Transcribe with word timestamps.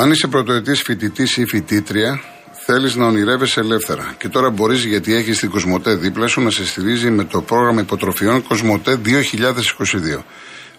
Αν 0.00 0.10
είσαι 0.10 0.26
πρωτοετής 0.26 0.82
φοιτητής 0.82 1.36
ή 1.36 1.46
φοιτήτρια, 1.46 2.20
θέλεις 2.64 2.94
να 2.94 3.06
ονειρεύεσαι 3.06 3.60
ελεύθερα. 3.60 4.14
Και 4.18 4.28
τώρα 4.28 4.50
μπορείς, 4.50 4.84
γιατί 4.84 5.14
έχεις 5.14 5.38
την 5.38 5.50
Κοσμοτέ 5.50 5.94
δίπλα 5.94 6.26
σου, 6.26 6.40
να 6.40 6.50
σε 6.50 6.66
στηρίζει 6.66 7.10
με 7.10 7.24
το 7.24 7.42
πρόγραμμα 7.42 7.80
υποτροφιών 7.80 8.42
Κοσμοτέ 8.42 8.96
2022. 9.04 10.24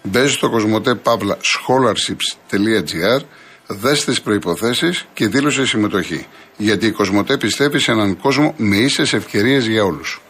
Μπες 0.02 0.32
στο 0.32 0.50
κοσμοτέ 0.50 0.94
παύλα 0.94 1.36
scholarships.gr, 1.36 3.20
δες 3.66 4.04
τις 4.04 4.20
προποθέσει 4.20 4.90
και 5.12 5.26
δήλωσε 5.26 5.66
συμμετοχή. 5.66 6.26
Γιατί 6.56 6.86
η 6.86 6.90
Κοσμοτέ 6.90 7.36
πιστεύει 7.36 7.78
σε 7.78 7.90
έναν 7.90 8.16
κόσμο 8.16 8.54
με 8.56 8.76
ίσες 8.76 9.12
ευκαιρίες 9.12 9.66
για 9.66 9.84
όλους. 9.84 10.20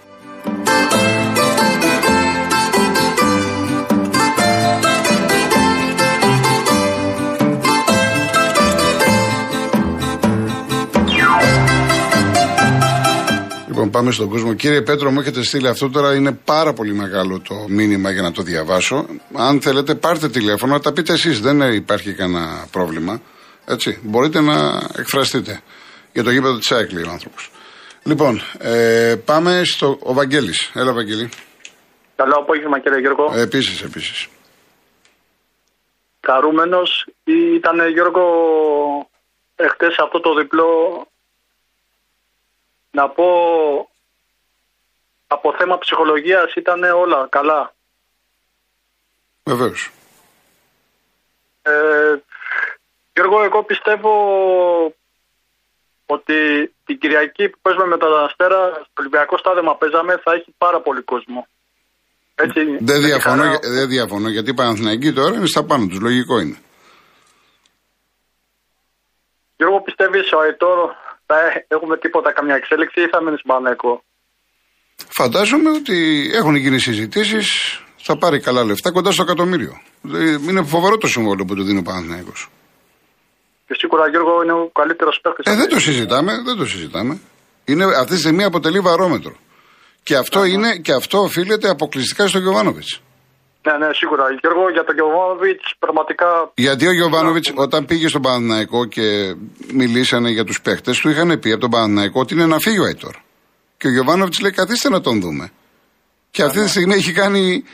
Λοιπόν, 13.90 14.02
πάμε 14.02 14.14
στον 14.14 14.28
κόσμο. 14.28 14.54
Κύριε 14.54 14.82
Πέτρο, 14.82 15.10
μου 15.10 15.20
έχετε 15.20 15.42
στείλει 15.42 15.68
αυτό 15.68 15.90
τώρα. 15.90 16.14
Είναι 16.14 16.32
πάρα 16.32 16.72
πολύ 16.72 16.92
μεγάλο 16.92 17.40
το 17.40 17.54
μήνυμα 17.68 18.10
για 18.10 18.22
να 18.22 18.32
το 18.32 18.42
διαβάσω. 18.42 19.06
Αν 19.34 19.60
θέλετε, 19.60 19.94
πάρτε 19.94 20.28
τηλέφωνο, 20.28 20.72
να 20.72 20.80
τα 20.80 20.92
πείτε 20.92 21.12
εσείς. 21.12 21.40
Δεν 21.40 21.60
υπάρχει 21.60 22.14
κανένα 22.14 22.66
πρόβλημα. 22.70 23.20
Έτσι. 23.66 24.00
Μπορείτε 24.02 24.40
να 24.40 24.80
εκφραστείτε. 24.96 25.60
Για 26.12 26.22
το 26.22 26.30
γήπεδο 26.30 26.58
της 26.58 26.72
ΑΕΚ, 26.72 26.92
λέει 26.92 27.02
ο 27.02 27.10
άνθρωπος. 27.10 27.50
Λοιπόν, 28.02 28.40
ε, 28.58 29.14
πάμε 29.24 29.62
στο. 29.64 29.98
Ο 30.02 30.12
Βαγγέλης. 30.12 30.70
Έλα, 30.74 30.92
Βαγγέλη. 30.92 31.28
Καλό 32.16 32.34
απόγευμα, 32.34 32.78
κύριε 32.80 32.98
Γιώργο. 32.98 33.32
Επίσης, 33.34 33.82
επίσης. 33.82 34.26
Χαρούμενος 36.26 37.06
ήταν, 37.56 37.88
Γιώργο, 37.92 38.22
εχθές 39.56 39.96
αυτό 40.04 40.20
το 40.20 40.34
διπλό 40.34 40.66
να 42.90 43.08
πω 43.08 43.24
από 45.26 45.54
θέμα 45.58 45.78
ψυχολογίας 45.78 46.54
ήταν 46.54 46.82
όλα 46.82 47.26
καλά. 47.30 47.74
Βεβαίως. 49.44 49.90
Ε, 51.62 52.14
Γιώργο, 53.12 53.42
εγώ 53.42 53.64
πιστεύω 53.64 54.12
ότι 56.06 56.36
την 56.84 56.98
Κυριακή 56.98 57.48
που 57.48 57.58
παίζουμε 57.62 57.86
με 57.86 57.96
τον 57.96 58.24
Αστέρα, 58.24 58.60
στο 58.72 58.98
Ολυμπιακό 58.98 59.38
Στάδεμα 59.38 59.76
παίζαμε, 59.76 60.16
θα 60.24 60.32
έχει 60.32 60.54
πάρα 60.58 60.80
πολύ 60.80 61.02
κόσμο. 61.02 61.46
Έτσι, 62.34 62.60
δεν, 62.80 63.00
διαφωνώ, 63.02 63.44
δεν 63.60 63.88
διαφωνώ, 63.88 64.28
γιατί 64.28 64.50
οι 64.50 64.54
Παναθηναϊκοί 64.54 65.12
τώρα 65.12 65.34
είναι 65.36 65.46
στα 65.46 65.64
πάνω 65.64 65.86
τους, 65.86 66.00
λογικό 66.00 66.38
είναι. 66.38 66.58
Γιώργο, 69.56 69.80
πιστεύεις 69.80 70.32
ο 70.32 70.42
Αιτόρο 70.42 70.94
θα 71.30 71.64
έχουμε 71.68 71.96
τίποτα, 71.98 72.32
καμιά 72.32 72.54
εξέλιξη 72.54 73.00
ή 73.00 73.08
θα 73.12 73.22
μείνεις 73.22 73.40
στον 73.40 73.76
Φαντάζομαι 75.18 75.70
ότι 75.70 75.96
έχουν 76.34 76.54
γίνει 76.54 76.78
συζητήσεις, 76.78 77.48
θα 77.96 78.18
πάρει 78.18 78.40
καλά 78.40 78.64
λεφτά 78.64 78.90
κοντά 78.92 79.10
στο 79.10 79.22
εκατομμύριο. 79.22 79.72
Είναι 80.48 80.62
φοβερό 80.62 80.96
το 80.98 81.06
συμβόλαιο 81.06 81.44
που 81.44 81.54
του 81.54 81.62
δίνει 81.62 81.78
ο 81.78 81.82
Παναθυναϊκό. 81.82 82.32
Και 83.66 83.74
σίγουρα 83.78 84.08
Γιώργο 84.08 84.42
είναι 84.42 84.52
ο 84.52 84.70
καλύτερος 84.80 85.20
παίκτης. 85.22 85.52
Ε, 85.52 85.56
δεν 85.56 85.68
το 85.68 85.80
συζητάμε, 85.80 86.32
δεν 86.44 86.56
το 86.56 86.66
συζητάμε. 86.66 87.20
Είναι, 87.64 87.84
αυτή 87.84 88.12
τη 88.14 88.18
στιγμή 88.18 88.44
αποτελεί 88.44 88.80
βαρόμετρο. 88.80 89.34
Και 90.02 90.16
αυτό, 90.16 90.44
είναι, 90.44 90.76
και 90.76 90.92
αυτό 90.92 91.18
οφείλεται 91.18 91.68
αποκλειστικά 91.68 92.26
στο 92.26 92.38
Γιωβάνοβιτς. 92.38 93.00
Ναι, 93.62 93.86
ναι, 93.86 93.92
σίγουρα. 93.92 94.24
Γιώργο, 94.40 94.70
για 94.70 94.84
τον 94.84 94.94
Γιωβάνοβιτς 94.94 95.74
πραγματικά. 95.78 96.52
Γιατί 96.54 96.86
ο 96.86 96.92
Γιωβάνοβιτς, 96.92 97.52
όταν 97.56 97.84
πήγε 97.84 98.08
στον 98.08 98.22
Παναναϊκό 98.22 98.84
και 98.84 99.34
μιλήσανε 99.72 100.30
για 100.30 100.44
τους 100.44 100.60
παίχτες, 100.60 100.98
του 100.98 101.08
είχαν 101.08 101.38
πει 101.38 101.50
από 101.52 101.60
τον 101.60 101.70
Παναναϊκό 101.70 102.20
ότι 102.20 102.34
είναι 102.34 102.46
να 102.46 102.58
φύγει 102.58 102.78
ο 102.78 102.84
Άιτορ. 102.84 103.14
Και 103.76 103.86
ο 103.86 103.90
Γιωβάνοβιτς 103.90 104.40
λέει: 104.40 104.50
Καθίστε 104.50 104.88
να 104.88 105.00
τον 105.00 105.20
δούμε. 105.20 105.50
Και 106.30 106.42
αυτή 106.42 106.62
τη 106.62 106.68
στιγμή 106.68 106.94
έχει 106.94 107.12
κάνει 107.12 107.64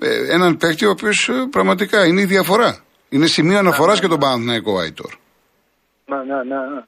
ε, 0.00 0.34
έναν 0.34 0.56
παίχτη 0.56 0.86
ο 0.86 0.90
οποίος 0.90 1.28
ε, 1.28 1.46
πραγματικά 1.50 2.06
είναι 2.06 2.20
η 2.20 2.24
διαφορά. 2.24 2.78
Είναι 3.08 3.26
σημείο 3.26 3.58
αναφοράς 3.58 3.98
για 3.98 4.08
τον 4.08 4.18
Παναναϊκό 4.18 4.78
Άιτορ. 4.78 5.12
Ναι, 6.06 6.16
ναι, 6.16 6.42
ναι. 6.42 6.56
ναι. 6.74 6.82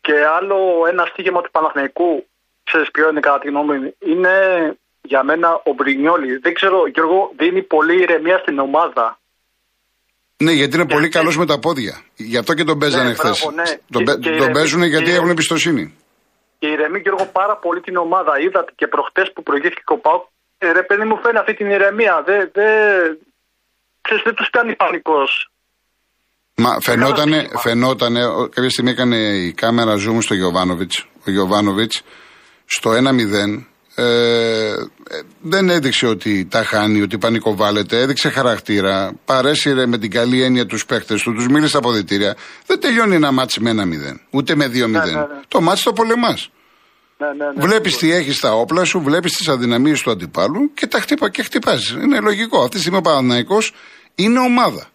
Και, 0.00 0.12
άλλο 0.38 0.56
ένα 0.88 1.04
στίγμα 1.04 1.40
του 1.40 1.50
Παναθηναϊκού, 1.50 2.26
ξέρεις 2.64 2.90
ποιο 2.90 3.08
είναι 3.08 3.20
κατά 3.20 3.38
τη 3.38 3.48
γνώμη 3.48 3.78
μου, 3.78 3.94
είναι 3.98 4.34
για 5.02 5.22
μένα 5.24 5.48
ο 5.64 5.72
Μπρινιόλη. 5.72 6.36
Δεν 6.36 6.54
ξέρω, 6.54 6.86
Γιώργο, 6.86 7.32
δίνει 7.36 7.62
πολύ 7.62 8.02
ηρεμία 8.02 8.38
στην 8.38 8.58
ομάδα. 8.58 9.18
Ναι, 10.36 10.52
γιατί 10.52 10.76
είναι 10.76 10.86
πολύ 10.86 11.08
καλός 11.08 11.36
με 11.36 11.46
τα 11.46 11.58
πόδια. 11.58 12.02
Γι' 12.16 12.36
αυτό 12.36 12.54
και 12.54 12.64
τον 12.64 12.78
παίζανε 12.78 13.08
ναι, 13.08 13.14
χθες. 13.14 13.48
Ναι. 13.54 13.62
Τον, 13.90 14.20
και, 14.20 14.30
τον 14.30 14.52
παίζουν 14.52 14.82
γιατί 14.82 15.10
έχουν 15.10 15.28
εμπιστοσύνη. 15.28 15.94
Και 16.58 16.66
ηρεμεί 16.66 16.98
Γιώργο 16.98 17.26
πάρα 17.26 17.56
πολύ 17.56 17.80
την 17.80 17.96
ομάδα. 17.96 18.32
Είδατε 18.40 18.72
και 18.74 18.86
προχτές 18.86 19.32
που 19.34 19.42
προηγήθηκε 19.42 19.92
ο 19.96 19.98
Πάου. 19.98 20.28
Ε, 20.58 20.72
ρε 20.72 20.82
παιδί 20.82 21.04
μου 21.04 21.16
φαίνει 21.22 21.38
αυτή 21.38 21.54
την 21.54 21.66
ηρεμία. 21.70 22.22
Δεν 22.26 22.50
δε, 22.52 22.68
δεν 24.24 24.34
τους 24.34 24.50
κάνει 24.50 24.76
πανικός. 24.76 25.50
Μα 26.54 26.80
φαινότανε, 26.80 27.48
φαινότανε, 27.56 28.20
κάποια 28.54 28.70
στιγμή 28.70 28.90
έκανε 28.90 29.16
η 29.16 29.52
κάμερα 29.52 29.94
zoom 29.94 30.18
στο 30.20 30.34
Γιωβάνοβιτς. 30.34 31.06
Ο 31.26 31.30
Γιωβάνοβιτς 31.30 32.02
στο 32.66 32.90
1-0 32.90 33.64
ε, 33.94 34.74
δεν 35.40 35.68
έδειξε 35.68 36.06
ότι 36.06 36.46
τα 36.50 36.64
χάνει, 36.64 37.02
ότι 37.02 37.18
πανικοβάλλεται. 37.18 38.00
Έδειξε 38.00 38.28
χαρακτήρα. 38.28 39.12
Παρέσυρε 39.24 39.86
με 39.86 39.98
την 39.98 40.10
καλή 40.10 40.42
έννοια 40.42 40.66
τους 40.66 40.86
παίχτες 40.86 41.14
του, 41.14 41.32
τους 41.32 41.46
μίλησε 41.46 41.76
από 41.76 41.92
διτήρια. 41.92 42.36
Δεν 42.66 42.80
τελειώνει 42.80 43.14
ένα 43.14 43.32
ματς 43.32 43.60
με 43.60 43.70
ένα 43.70 43.84
μηδέν, 43.84 44.20
ούτε 44.30 44.54
με 44.54 44.68
δύο 44.68 44.88
μηδέν. 44.88 45.14
Ναι, 45.14 45.20
ναι, 45.20 45.34
ναι. 45.34 45.40
Το 45.48 45.60
ματς 45.60 45.84
το 45.84 45.92
πολεμάς. 45.92 46.50
Ναι, 47.16 47.26
ναι, 47.26 47.44
ναι, 47.44 47.52
βλέπεις 47.66 47.96
τι 47.96 48.12
έχεις 48.12 48.36
στα 48.36 48.52
όπλα 48.52 48.84
σου, 48.84 49.00
βλέπεις 49.00 49.32
τις 49.32 49.48
αδυναμίες 49.48 50.02
του 50.02 50.10
αντιπάλου 50.10 50.70
και 50.74 50.86
τα 50.86 51.00
χτύπα 51.00 51.30
και 51.30 51.42
χτυπάς. 51.42 51.90
Είναι 51.90 52.20
λογικό. 52.20 52.58
Αυτή 52.58 52.74
τη 52.74 52.80
στιγμή 52.80 52.98
ο 52.98 53.00
Παναχαϊκό 53.00 53.58
είναι 54.14 54.38
ομάδα. 54.38 54.86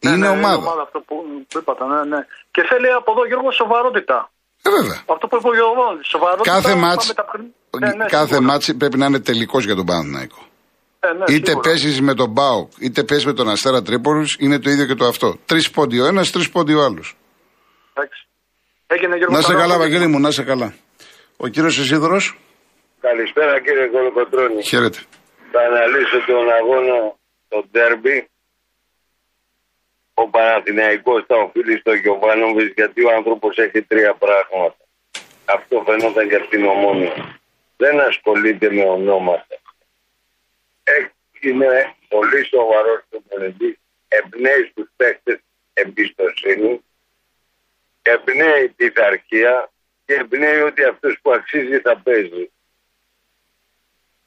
Ναι, 0.00 0.10
είναι 0.10 0.28
ομάδα. 0.28 0.54
Είναι 0.54 0.66
ομάδα 0.66 0.82
αυτό 0.82 0.98
που, 1.00 1.14
που 1.48 1.58
είπατε, 1.58 1.84
ναι, 1.84 2.16
ναι. 2.16 2.26
Και 2.50 2.62
θέλει 2.68 2.88
από 2.92 3.12
εδώ 3.12 3.26
Γιώργο 3.26 3.50
σοβαρότητα. 3.52 4.30
Ε, 4.62 4.70
βέβαια. 4.70 4.98
Αυτό 5.14 5.26
που 5.28 5.36
είπε 5.36 5.48
ο 5.48 5.54
Γιώργος, 5.54 6.06
σοβαρότητα. 6.14 6.52
Κάθε 6.54 6.74
ματς, 6.74 7.12
ναι, 7.80 7.88
ναι, 7.88 8.04
κάθε 8.04 8.40
μάτς 8.40 8.74
πρέπει 8.78 8.98
να 8.98 9.06
είναι 9.06 9.20
τελικός 9.20 9.64
για 9.64 9.74
τον 9.74 9.84
Παναθηναϊκό. 9.84 10.46
Ε, 11.00 11.12
ναι, 11.12 11.34
είτε 11.34 11.52
παίζεις 11.62 12.00
με 12.00 12.14
τον 12.14 12.30
Μπάουκ, 12.30 12.70
είτε 12.78 13.02
παίζεις 13.04 13.26
με 13.26 13.32
τον 13.32 13.48
Αστέρα 13.48 13.82
Τρίπολης, 13.82 14.36
είναι 14.38 14.58
το 14.58 14.70
ίδιο 14.70 14.86
και 14.86 14.94
το 14.94 15.06
αυτό. 15.06 15.36
Τρεις 15.46 15.70
πόντι 15.70 16.00
ο 16.00 16.06
ένας, 16.06 16.30
τρεις 16.30 16.50
πόντι 16.50 16.74
ο 16.74 16.82
άλλος. 16.82 17.16
Να 19.28 19.40
σε 19.40 19.54
καλά, 19.54 19.78
Βαγγέλη 19.78 20.06
μου, 20.06 20.20
να 20.20 20.30
σε 20.30 20.42
καλά. 20.42 20.74
Ο 21.36 21.46
κύριος 21.48 21.78
Ισίδωρος. 21.78 22.38
Καλησπέρα 23.00 23.60
κύριε 23.60 23.86
Κολοκοτρόνη. 23.86 24.62
Χαίρετε. 24.62 24.98
Θα 25.52 25.60
αναλύσω 25.60 26.18
τον 26.26 26.46
αγώνα, 26.58 26.96
το 27.48 27.64
ντέρμπι. 27.70 28.28
Ο 30.14 30.28
Παναθηναϊκός 30.28 31.24
θα 31.26 31.36
οφείλει 31.36 31.78
στο 31.78 31.92
Γιωβάνοβιτς 31.92 32.72
γιατί 32.76 33.04
ο 33.04 33.10
άνθρωπος 33.18 33.56
έχει 33.56 33.82
τρία 33.82 34.14
πράγματα. 34.22 34.82
Αυτό 35.44 35.82
φαινόταν 35.86 36.28
και 36.28 36.36
από 36.40 36.48
την 36.48 36.64
ομόνια 36.64 37.14
δεν 37.84 38.00
ασχολείται 38.00 38.70
με 38.70 38.84
ονόματα. 38.84 39.56
Είναι 41.40 41.94
πολύ 42.08 42.44
σοβαρός 42.46 43.04
στο 43.06 43.20
πολιτής, 43.28 43.76
εμπνέει 44.08 44.68
στους 44.70 44.88
παίκτες 44.96 45.38
εμπιστοσύνη, 45.72 46.84
εμπνέει 48.02 48.68
πειθαρχία 48.68 49.72
και 50.04 50.14
εμπνέει 50.14 50.60
ότι 50.60 50.84
αυτός 50.84 51.18
που 51.22 51.32
αξίζει 51.32 51.78
θα 51.78 51.96
παίζει. 51.96 52.50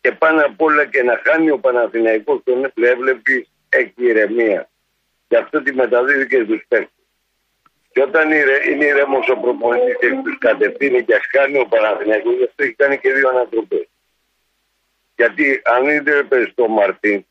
Και 0.01 0.11
πάνω 0.11 0.45
απ' 0.45 0.61
όλα 0.61 0.85
και 0.85 1.03
να 1.03 1.21
χάνει 1.23 1.49
ο 1.49 1.59
Παναθηναϊκός 1.59 2.41
τον 2.43 2.71
έβλεπε 2.75 3.47
έχει 3.69 3.93
ηρεμίας. 3.95 4.67
Γι' 5.27 5.35
αυτό 5.35 5.61
τη 5.61 5.73
μεταδίδει 5.73 6.27
και 6.27 6.43
στους 6.43 6.65
παίκτες. 6.67 6.96
Και 7.97 8.03
όταν 8.03 8.31
είναι 8.71 8.85
ήρεμος 8.85 9.29
ο 9.29 9.37
προπονητής 9.37 9.97
και 9.99 10.09
τους 10.23 10.37
κατευθύνει 10.37 11.03
και 11.03 11.15
ασκάνει 11.15 11.59
ο 11.59 11.65
Παναθηναϊκός, 11.65 12.33
γι' 12.33 12.43
αυτό 12.43 12.63
έχει 12.63 12.73
κάνει 12.73 12.97
και 12.99 13.13
δύο 13.13 13.29
ανατροπές. 13.29 13.87
Γιατί 15.15 15.61
αν 15.63 15.87
είδε 15.87 16.27
στο 16.51 16.67
Μαρτίν, 16.67 17.25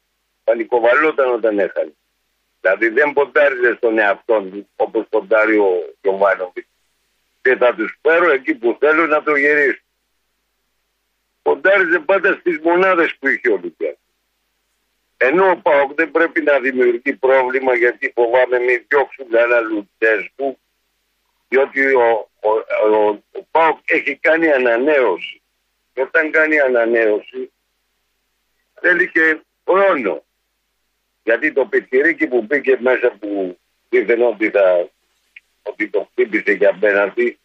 πανικοβαλόταν 0.45 1.33
όταν 1.33 1.59
έχανε. 1.59 1.93
Δηλαδή 2.61 2.89
δεν 2.89 3.13
ποντάριζε 3.13 3.75
στον 3.77 3.99
εαυτό 3.99 4.43
του 4.43 4.69
όπως 4.77 5.07
ποντάρει 5.09 5.59
ο 5.59 5.95
Γιωβάνοβιτς. 6.03 6.69
Και 7.43 7.57
θα 7.57 7.75
τους 7.75 7.99
φέρω 8.03 8.31
εκεί 8.31 8.55
που 8.55 8.77
θέλω 8.81 9.07
να 9.07 9.23
το 9.23 9.37
γυρίσω. 9.37 9.83
Ποντάριζε 11.43 11.99
πάντα 11.99 12.33
στις 12.33 12.59
μονάδες 12.59 13.15
που 13.19 13.29
είχε 13.29 13.51
ο 13.51 13.61
Λουκιάς. 13.63 13.97
Ενώ 15.17 15.51
ο 15.51 15.57
Πάοκ 15.57 15.95
δεν 15.95 16.11
πρέπει 16.11 16.43
να 16.43 16.61
δημιουργεί 16.61 17.13
πρόβλημα 17.15 17.75
γιατί 17.75 18.13
φοβάμαι 18.15 18.59
μην 18.59 18.85
διώξουν 18.89 19.27
ένα 19.31 19.61
Λουτσέσκου 19.61 20.59
διότι 21.49 21.95
ο, 21.95 22.31
ο, 22.41 22.51
ο, 22.91 23.09
ο 23.33 23.43
Πάοκ 23.51 23.79
έχει 23.85 24.17
κάνει 24.17 24.53
ανανέωση. 24.53 25.43
Και 25.93 26.01
όταν 26.01 26.31
κάνει 26.31 26.61
ανανέωση 26.61 27.53
θέλει 28.81 29.11
και 29.11 29.41
χρόνο. 29.69 30.25
Γιατί 31.23 31.53
το 31.53 31.67
πιτσιρίκι 31.67 32.27
που 32.27 32.43
μπήκε 32.43 32.77
μέσα 32.81 33.11
που 33.11 33.59
ήρθε 33.89 34.23
ότι 34.23 34.51
θα 34.51 34.91
ότι 35.63 35.89
το 35.89 36.09
χτύπησε 36.11 36.55
και 36.57 36.67
απέναντι, 36.67 37.39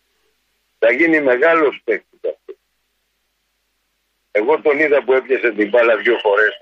θα 0.79 0.91
γίνει 0.91 1.21
μεγάλος 1.21 1.81
παίκτης 1.83 2.19
αυτό. 2.23 2.53
Εγώ 4.31 4.61
τον 4.61 4.79
είδα 4.79 5.03
που 5.03 5.13
έπιασε 5.13 5.51
την 5.51 5.69
μπάλα 5.69 5.97
δύο 5.97 6.17
φορές 6.17 6.57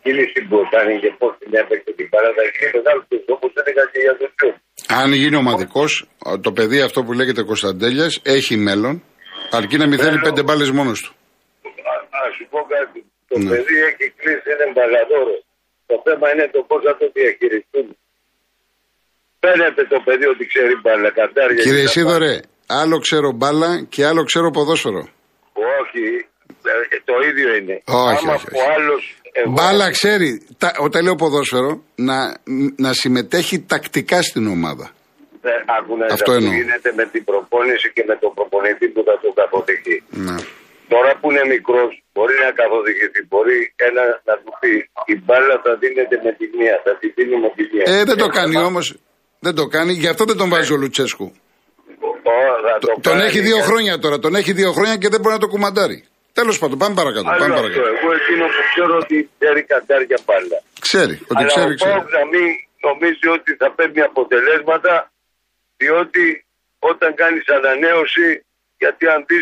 η 0.00 0.02
κίνηση 0.02 0.40
που 0.48 0.56
έκανε 0.64 0.92
και 1.02 1.10
πώς 1.20 1.32
την 1.40 1.50
έπαιξε 1.60 1.90
την 1.98 2.06
μπάλα, 2.10 2.30
θα 2.36 2.42
γίνει 2.52 2.70
μεγάλο 2.78 3.00
παίκτη 3.08 3.32
όπω 3.36 3.46
έλεγα 3.60 3.84
και 3.92 4.00
για 4.06 4.14
τον 4.20 4.30
Τζο. 4.36 4.50
Αν 5.00 5.08
γίνει 5.22 5.36
ομαδικό, 5.44 5.84
το 6.46 6.50
παιδί 6.56 6.80
αυτό 6.88 6.98
που 7.04 7.12
λέγεται 7.18 7.42
Κωνσταντέλιας 7.42 8.12
έχει 8.36 8.54
μέλλον, 8.56 8.94
αρκεί 9.58 9.76
να 9.82 9.86
μην 9.88 9.98
θέλει 9.98 10.18
πέντε 10.26 10.42
μπάλες 10.42 10.70
μόνος 10.70 10.98
του. 11.04 11.12
Α 12.18 12.22
σου 12.36 12.44
πω 12.52 12.60
κάτι. 12.74 12.98
Το 13.28 13.38
ναι. 13.38 13.48
παιδί 13.50 13.76
έχει 13.88 14.06
κλείσει, 14.18 14.46
είναι 14.52 14.66
μπαλαδόρο. 14.74 15.36
Το 15.90 15.96
θέμα 16.06 16.26
είναι 16.32 16.46
το 16.54 16.60
πώς 16.68 16.80
θα 16.86 16.92
το 17.00 17.06
διαχειριστούν. 17.14 17.86
Φαίνεται 19.42 19.82
το 19.92 19.98
παιδί 20.06 20.26
ότι 20.34 20.44
ξέρει 20.52 20.74
μπάλα, 20.82 21.10
κατάρια. 21.10 21.62
Κύριε 21.62 21.86
Σίδωρε, 21.86 22.34
άλλο 22.80 22.96
ξέρω 23.06 23.28
μπάλα 23.38 23.70
και 23.92 24.00
άλλο 24.06 24.22
ξέρω 24.30 24.50
ποδόσφαιρο. 24.50 25.02
Όχι, 25.80 26.04
ε, 26.68 26.98
το 27.04 27.14
ίδιο 27.28 27.48
είναι. 27.58 27.76
Όχι, 27.84 28.24
Άμα 28.24 28.34
όχι, 28.34 28.46
όχι. 28.52 28.70
Άλλος, 28.74 29.19
εγώ... 29.32 29.52
Μπάλα 29.52 29.90
ξέρει, 29.90 30.46
τα, 30.58 30.72
όταν 30.78 31.02
λέω 31.02 31.14
ποδόσφαιρο, 31.14 31.82
να, 31.94 32.16
να 32.76 32.92
συμμετέχει 32.92 33.56
τακτικά 33.60 34.22
στην 34.22 34.46
ομάδα. 34.46 34.90
Ε, 35.42 35.50
Αυτό 36.12 36.32
εννοώ. 36.32 36.52
γίνεται 36.52 36.92
με 36.96 37.04
την 37.12 37.24
προπόνηση 37.24 37.92
και 37.94 38.04
με 38.06 38.16
τον 38.22 38.30
προπονητή 38.34 38.86
που 38.94 39.02
θα 39.08 39.14
το 39.22 39.28
καθοδηγεί. 39.40 39.98
Ναι. 40.26 40.36
Τώρα 40.92 41.10
που 41.20 41.26
είναι 41.30 41.44
μικρός, 41.54 41.90
μπορεί 42.14 42.34
να 42.44 42.50
καθοδηγηθεί. 42.60 43.20
Μπορεί 43.30 43.58
ένα 43.88 44.04
να 44.28 44.34
του 44.42 44.52
πει 44.60 44.72
η 45.12 45.16
μπάλα 45.24 45.54
θα 45.64 45.72
δίνεται 45.82 46.16
με 46.26 46.32
τη 46.38 46.44
μία, 46.58 46.74
θα 46.84 46.92
τη 47.00 47.06
δίνει 47.16 47.36
με 47.44 47.50
τη 47.56 47.62
μία. 47.72 47.84
Ε, 47.94 48.04
δεν 48.04 48.16
το 48.24 48.28
κάνει 48.38 48.56
όμως. 48.70 48.86
Δεν 49.46 49.54
το 49.54 49.64
κάνει, 49.66 49.92
γι' 49.92 50.08
αυτό 50.12 50.24
δεν 50.24 50.36
τον 50.36 50.48
βάζει 50.48 50.72
ο 50.72 50.76
Λουτσέσκου. 50.76 51.32
το 52.80 52.88
τον 53.00 53.20
έχει 53.20 53.40
δύο 53.40 53.58
χρόνια 53.68 53.98
τώρα. 53.98 54.18
Τον 54.18 54.34
έχει 54.34 54.52
δύο 54.52 54.72
χρόνια 54.72 54.96
και 54.96 55.08
δεν 55.08 55.20
μπορεί 55.20 55.34
να 55.34 55.40
το 55.40 55.48
κουμαντάρει. 55.48 56.04
Τέλος 56.40 56.58
πάντων, 56.62 56.76
πάμε 56.82 56.94
παρακάτω. 57.00 57.26
πάμε 57.42 57.54
παρακάτω. 57.60 57.86
Εγώ 57.94 58.08
εκείνο 58.20 58.44
που 58.54 58.62
ξέρω 58.72 58.94
ότι 59.04 59.16
ξέρει 59.38 59.60
καντάρια 59.72 60.18
μπάλα. 60.24 60.58
Ξέρει, 60.86 61.14
ότι 61.30 61.42
Αλλά 61.42 61.50
ξέρει. 61.52 61.72
ξέρει. 61.80 62.02
να 62.18 62.22
μην 62.32 62.46
νομίζει 62.86 63.26
ότι 63.36 63.50
θα 63.60 63.68
παίρνει 63.76 64.00
αποτελέσματα, 64.10 64.92
διότι 65.80 66.24
όταν 66.90 67.10
κάνεις 67.22 67.44
ανανέωση, 67.58 68.26
γιατί 68.82 69.04
αν 69.14 69.20
δει 69.28 69.40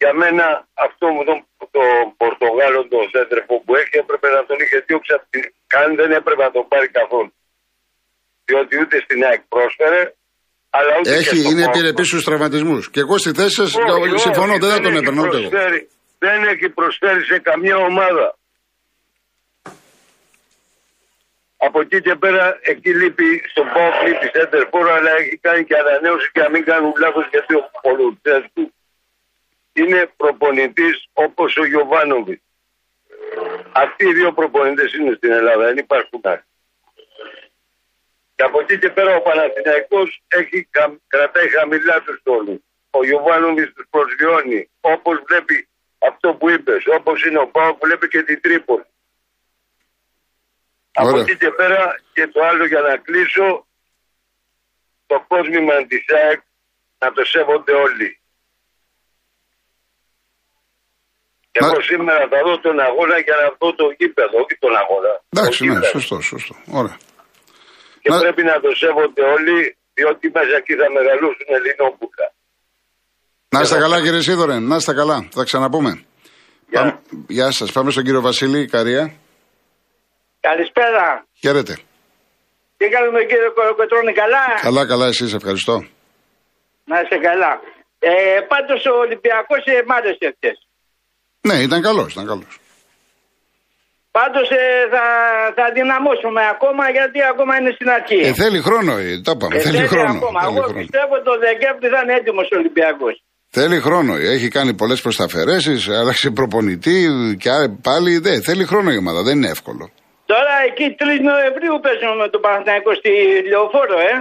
για 0.00 0.12
μένα 0.20 0.46
αυτό 0.86 1.06
μου 1.14 1.22
τον 1.28 1.38
το 1.76 1.84
Πορτογάλο, 2.22 2.78
το 2.92 2.98
Σέντρεφο 3.12 3.54
που 3.64 3.72
έχει, 3.80 3.94
έπρεπε 4.02 4.28
να 4.36 4.40
τον 4.48 4.56
είχε 4.62 4.78
διώξει 4.86 5.12
από 5.16 5.26
την. 5.32 5.42
Καν 5.72 5.88
δεν 6.00 6.10
έπρεπε 6.18 6.42
να 6.48 6.52
τον 6.56 6.64
πάρει 6.72 6.88
καθόλου. 6.98 7.32
Διότι 8.48 8.72
ούτε 8.82 8.96
στην 9.04 9.18
ΑΕΚ 9.28 9.42
πρόσφερε, 9.54 10.02
αλλά 10.76 10.92
ούτε 10.98 11.14
έχει, 11.20 11.36
και 11.42 11.48
είναι 11.50 11.64
επιρρεπή 11.70 12.04
στους 12.10 12.24
τραυματισμούς. 12.28 12.82
Και 12.92 13.00
εγώ 13.04 13.14
στη 13.22 13.30
θέση 13.38 13.54
σας 13.60 13.70
συμφωνώ, 14.26 14.54
δεν 14.62 14.70
θα 14.74 14.80
τον 14.84 14.94
έπαιρνα 15.00 15.22
ούτε 15.24 15.36
εγώ. 15.40 15.50
Δεν 16.24 16.44
έχει 16.44 16.68
προσφέρει 16.68 17.24
σε 17.24 17.38
καμία 17.38 17.76
ομάδα. 17.76 18.38
Από 21.56 21.80
εκεί 21.80 22.00
και 22.00 22.14
πέρα, 22.14 22.58
εκεί 22.62 22.94
λείπει 22.94 23.42
στον 23.50 23.66
Πάοκ 23.72 24.06
λείπει 24.06 24.30
Σέντερ 24.32 24.68
αλλά 24.74 25.10
έχει 25.10 25.36
κάνει 25.36 25.64
και 25.64 25.76
ανανέωση 25.76 26.30
και 26.32 26.40
να 26.40 26.48
μην 26.48 26.64
κάνουν 26.64 26.92
λάθος 26.98 27.26
γιατί 27.30 27.54
ο 27.54 27.70
του 28.52 28.74
είναι 29.72 30.10
προπονητής 30.16 31.08
όπως 31.12 31.56
ο 31.56 31.64
Γιωβάνοβιτς. 31.64 32.42
Αυτοί 33.72 34.08
οι 34.08 34.12
δύο 34.12 34.32
προπονητές 34.32 34.92
είναι 34.92 35.14
στην 35.16 35.30
Ελλάδα, 35.30 35.64
δεν 35.64 35.76
υπάρχουν 35.76 36.20
άλλοι. 36.24 36.44
Και 38.34 38.42
από 38.42 38.60
εκεί 38.60 38.78
και 38.78 38.90
πέρα 38.90 39.16
ο 39.16 39.20
Παναθηναϊκός 39.20 40.22
έχει, 40.28 40.68
κρατάει 41.06 41.48
χαμηλά 41.48 42.02
τους 42.02 42.20
τόνους. 42.22 42.60
Ο 42.90 43.04
Γιωβάνοβιτς 43.04 43.72
τους 43.72 43.86
προσγειώνει. 43.90 44.70
Όπως 44.80 45.22
βλέπει 45.26 45.68
αυτό 46.08 46.28
που 46.38 46.50
είπες, 46.50 46.82
όπως 46.98 47.24
είναι 47.24 47.38
ο 47.38 47.46
Πάο 47.46 47.78
βλέπεις 47.82 48.08
και 48.08 48.22
την 48.22 48.40
Τρίπολη. 48.40 48.86
Από 50.92 51.18
εκεί 51.18 51.36
και 51.36 51.50
πέρα 51.50 51.80
και 52.12 52.26
το 52.26 52.40
άλλο 52.48 52.66
για 52.66 52.80
να 52.80 52.96
κλείσω, 52.96 53.66
το 55.06 55.24
κόσμημα 55.28 55.86
της 55.86 56.04
ΑΕΚ 56.08 56.40
να 56.98 57.12
το 57.12 57.24
σέβονται 57.24 57.72
όλοι. 57.72 58.18
Και 61.50 61.60
εγώ 61.62 61.80
σήμερα 61.80 62.28
θα 62.32 62.38
δω 62.46 62.58
τον 62.60 62.80
αγώνα 62.80 63.18
για 63.18 63.36
να 63.42 63.46
δω 63.58 63.74
το 63.74 63.86
γήπεδο, 63.98 64.36
όχι 64.42 64.56
τον 64.58 64.76
αγώνα. 64.82 65.12
Εντάξει, 65.28 65.64
ναι, 65.66 65.82
σωστό, 65.82 66.20
σωστό. 66.20 66.54
Ωραία. 66.80 66.98
Και 68.00 68.10
να... 68.10 68.18
πρέπει 68.18 68.42
να 68.42 68.60
το 68.60 68.70
σέβονται 68.80 69.22
όλοι, 69.22 69.76
διότι 69.94 70.30
μέσα 70.34 70.56
εκεί 70.56 70.74
θα 70.74 70.90
μεγαλώσουν 70.90 71.48
Ελληνόπουλα. 71.56 72.26
Να 73.54 73.60
είστε 73.60 73.78
καλά 73.78 74.02
κύριε 74.02 74.20
Σίδωρε, 74.20 74.58
να 74.58 74.76
είστε 74.76 74.92
καλά. 74.94 75.28
Θα 75.32 75.42
ξαναπούμε. 75.44 75.90
Γεια, 76.70 76.80
Πάμε... 76.80 77.00
Γεια 77.28 77.50
σας. 77.50 77.72
Πάμε 77.72 77.90
στον 77.90 78.04
κύριο 78.04 78.20
Βασίλη, 78.20 78.66
Καρία. 78.66 79.12
Καλησπέρα. 80.40 81.26
Χαίρετε. 81.42 81.74
Τι 82.76 82.86
κάνουμε 82.94 83.20
κύριε 83.30 83.50
Κολοκοτρώνη, 83.58 84.12
καλά; 84.22 84.44
Καλά, 84.62 84.86
καλά 84.86 85.06
εσείς, 85.06 85.34
ευχαριστώ. 85.34 85.74
Να 86.90 86.96
είστε 87.00 87.16
καλά. 87.28 87.52
Ε, 87.98 88.12
πάντως 88.52 88.80
ο 88.92 88.94
Ολυμπιακός 89.04 89.62
ε, 89.64 89.82
μ' 89.88 89.92
άρεσε 89.98 90.26
χτες. 90.36 90.56
Ναι, 91.48 91.54
ήταν 91.66 91.80
καλός, 91.88 92.12
ήταν 92.12 92.26
καλός. 92.32 92.52
Πάντως 94.18 94.46
ε, 94.50 94.62
θα, 94.94 95.04
θα 95.58 95.66
δυναμώσουμε 95.78 96.42
ακόμα 96.54 96.84
γιατί 96.96 97.18
ακόμα 97.32 97.52
είναι 97.58 97.72
στην 97.78 97.88
αρχή. 97.98 98.20
Ε, 98.28 98.32
θέλει 98.42 98.58
χρόνο, 98.68 98.92
ε, 98.96 99.20
το 99.26 99.30
είπαμε. 99.34 99.54
Ε, 99.56 99.60
θέλει, 99.64 99.76
θέλει, 99.76 99.88
χρόνο. 99.94 100.10
Ακόμα. 100.18 100.40
Θέλει 100.40 100.56
Εγώ 100.56 100.62
χρόνο. 100.66 100.78
πιστεύω 100.82 101.12
ότι 101.18 101.24
το 101.30 101.36
Δεκέμβρη 101.46 101.88
θα 101.94 102.00
είναι 102.02 102.14
έτοιμος 102.20 102.46
ο 102.54 102.56
Ολυμπιακός. 102.62 103.14
Θέλει 103.56 103.78
χρόνο. 103.86 104.12
Έχει 104.36 104.48
κάνει 104.56 104.72
πολλές 104.74 105.00
προσταφαιρέσει, 105.00 105.74
άλλαξε 106.00 106.30
προπονητή 106.30 106.98
και 107.42 107.50
πάλι 107.88 108.18
δεν. 108.18 108.42
Θέλει 108.42 108.64
χρόνο 108.64 108.90
η 108.92 108.96
ομάδα, 108.96 109.20
δεν 109.22 109.36
είναι 109.36 109.50
εύκολο. 109.56 109.84
Τώρα 110.32 110.54
εκεί 110.68 110.86
3 110.98 111.04
Νοεμβρίου 111.28 111.76
παίζουμε 111.84 112.14
με 112.22 112.28
τον 112.32 112.40
Παναθηναϊκό 112.44 112.90
στη 113.00 113.10
Λεωφόρο, 113.52 113.96
ε. 114.12 114.14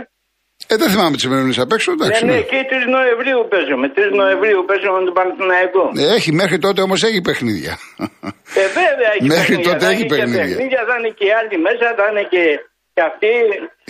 Ε, 0.71 0.75
δεν 0.81 0.89
θυμάμαι 0.94 1.15
τις 1.18 1.25
ημερομηνίες 1.27 1.59
απ' 1.65 1.74
έξω, 1.77 1.91
εντάξει. 1.91 2.25
Ναι, 2.25 2.31
ναι, 2.31 2.41
και 2.51 2.59
3 2.69 2.95
Νοεμβρίου 2.95 3.39
παίζουμε. 3.51 3.85
3 3.95 4.00
Νοεμβρίου 4.21 4.62
παίζουμε 4.69 4.97
με 5.00 5.06
τον 5.09 5.15
Παναθηναϊκό. 5.19 5.83
Ε, 6.01 6.06
έχει, 6.18 6.31
μέχρι 6.41 6.57
τότε 6.65 6.79
όμως 6.88 7.00
έχει 7.09 7.21
παιχνίδια. 7.27 7.74
Ε, 8.62 8.65
βέβαια 8.79 9.09
έχει 9.15 9.27
μέχρι 9.36 9.56
παιχνίδια. 9.56 9.72
τότε 9.72 9.86
έχει 9.93 10.05
παιχνίδια. 10.12 10.46
παιχνίδια. 10.48 10.81
Θα 10.89 10.96
είναι 11.00 11.12
και 11.19 11.27
άλλοι 11.39 11.55
μέσα, 11.67 11.86
θα 12.00 12.05
είναι 12.10 12.24
και, 12.34 12.43
και 12.93 13.01
αυτοί. 13.10 13.31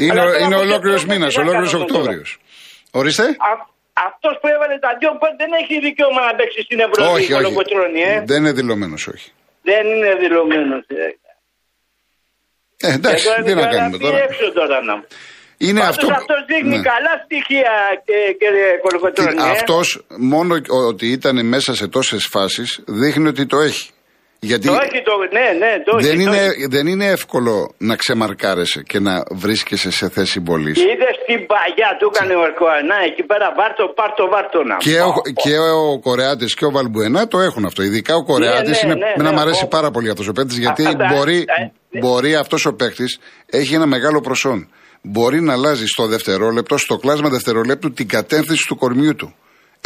Είναι, 0.05 0.21
είναι 0.43 0.57
ολόκληρος 0.65 1.03
μήνας, 1.11 1.31
ολόκληρος 1.41 1.73
Οκτώβριος. 1.73 2.29
Ορίστε; 2.99 3.25
Αυτός 4.07 4.33
που 4.41 4.47
έβαλε 4.53 4.75
τα 4.85 4.91
δυο 4.99 5.11
δεν 5.41 5.51
έχει 5.61 5.75
δικαίωμα 5.87 6.21
να 6.29 6.33
παίξει 6.37 6.61
στην 6.67 6.79
Ευρώπη. 6.87 7.09
Όχι, 7.15 7.33
όχι. 7.33 7.53
Ε. 8.11 8.23
Δεν 8.31 8.37
είναι 8.41 8.53
δηλωμένος, 8.59 9.07
όχι. 9.07 9.29
Δεν 9.69 9.83
είναι 9.93 10.11
δηλωμένος. 10.23 10.83
Ε, 12.77 12.93
εντάξει, 12.97 13.27
τι 13.45 13.53
να 13.53 13.65
κάνουμε 13.67 13.97
τώρα. 13.97 14.17
Έξω 14.17 14.51
τώρα 14.51 14.77
να 14.83 14.95
είναι 15.57 15.81
αυτό. 15.81 16.07
Αυτός 16.11 16.45
δείχνει 16.47 16.77
ναι. 16.77 16.81
καλά 16.91 17.13
στοιχεία, 17.23 17.73
κύριε 18.39 18.69
Κολοκοτρόνη. 18.81 19.41
Ε; 19.41 19.49
Αυτός 19.49 20.05
μόνο 20.17 20.55
ότι 20.87 21.07
ήταν 21.07 21.45
μέσα 21.45 21.75
σε 21.75 21.87
τόσες 21.87 22.25
φάσεις 22.25 22.83
δείχνει 22.87 23.27
ότι 23.27 23.45
το 23.45 23.59
έχει. 23.59 23.89
Γιατί 24.49 24.67
το 24.67 24.73
έχει, 24.73 24.99
το, 25.09 25.15
ναι, 25.37 25.47
ναι, 25.63 25.73
το 25.87 25.91
δεν, 26.05 26.15
έχει, 26.19 26.21
είναι, 26.21 26.43
το 26.61 26.67
δεν 26.75 26.85
είναι 26.87 27.05
εύκολο 27.05 27.53
να 27.77 27.95
ξεμαρκάρεσαι 27.95 28.81
και 28.89 28.99
να 28.99 29.23
βρίσκεσαι 29.31 29.91
σε 29.91 30.09
θέση 30.09 30.41
πολύ. 30.41 30.69
Είδες 30.69 31.15
την 31.27 31.39
παγιά 31.51 31.89
του 31.99 32.11
έκανε 32.13 32.33
ο 32.35 32.41
Αρκοανά 32.49 32.97
εκεί 33.09 33.23
πέρα, 33.23 33.47
βάρτο, 33.57 33.83
πάρτο, 33.99 34.23
βάρτο 34.33 34.59
να 34.63 34.75
Και 34.85 35.01
ο, 35.01 35.11
και 35.43 35.55
ο 35.57 35.99
Κορεάτη 35.99 36.45
και 36.45 36.65
ο 36.65 36.71
Βαλμπουενά 36.71 37.27
το 37.27 37.39
έχουν 37.39 37.65
αυτό. 37.65 37.83
Ειδικά 37.83 38.15
ο 38.15 38.23
Κορεάτη 38.23 38.69
ναι, 38.69 38.77
ναι, 38.77 38.79
είναι. 38.83 38.93
Ναι, 38.93 39.13
ναι, 39.17 39.23
να 39.23 39.31
μου 39.31 39.39
αρέσει 39.39 39.67
πάρα 39.67 39.89
πολύ 39.91 40.09
αυτός 40.09 40.27
ο 40.27 40.31
παίκτης 40.31 40.57
γιατί 40.57 40.83
μπορεί, 41.11 41.37
ε, 41.37 41.99
μπορεί 41.99 42.35
αυτός 42.35 42.65
ο 42.65 42.73
παίκτης 42.73 43.19
έχει 43.45 43.73
ένα 43.73 43.85
μεγάλο 43.85 44.19
προσόν 44.21 44.69
μπορεί 45.03 45.41
να 45.41 45.53
αλλάζει 45.53 45.85
στο 45.85 46.07
δευτερόλεπτο, 46.07 46.77
στο 46.77 46.97
κλάσμα 46.97 47.29
δευτερολέπτου, 47.29 47.91
την 47.91 48.07
κατεύθυνση 48.07 48.65
του 48.67 48.75
κορμιού 48.75 49.15
του. 49.15 49.35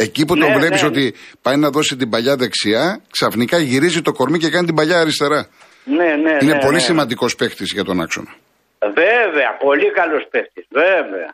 Εκεί 0.00 0.24
που 0.24 0.34
ναι, 0.36 0.44
τον 0.44 0.58
βλέπεις 0.58 0.82
ναι. 0.82 0.88
ότι 0.88 1.14
πάει 1.42 1.56
να 1.56 1.70
δώσει 1.70 1.96
την 1.96 2.10
παλιά 2.10 2.36
δεξιά, 2.36 3.00
ξαφνικά 3.10 3.58
γυρίζει 3.58 4.02
το 4.02 4.12
κορμί 4.12 4.38
και 4.38 4.50
κάνει 4.50 4.66
την 4.66 4.74
παλιά 4.74 4.98
αριστερά. 5.00 5.48
Ναι, 5.84 6.08
ναι, 6.24 6.36
Είναι 6.42 6.52
ναι, 6.52 6.60
πολύ 6.60 6.74
ναι. 6.74 6.88
σημαντικός 6.88 7.34
παίχτη 7.34 7.64
για 7.64 7.84
τον 7.84 8.00
άξονα. 8.00 8.34
Βέβαια, 8.80 9.50
πολύ 9.66 9.90
καλός 9.92 10.24
παίχτη. 10.30 10.66
Βέβαια. 10.70 11.30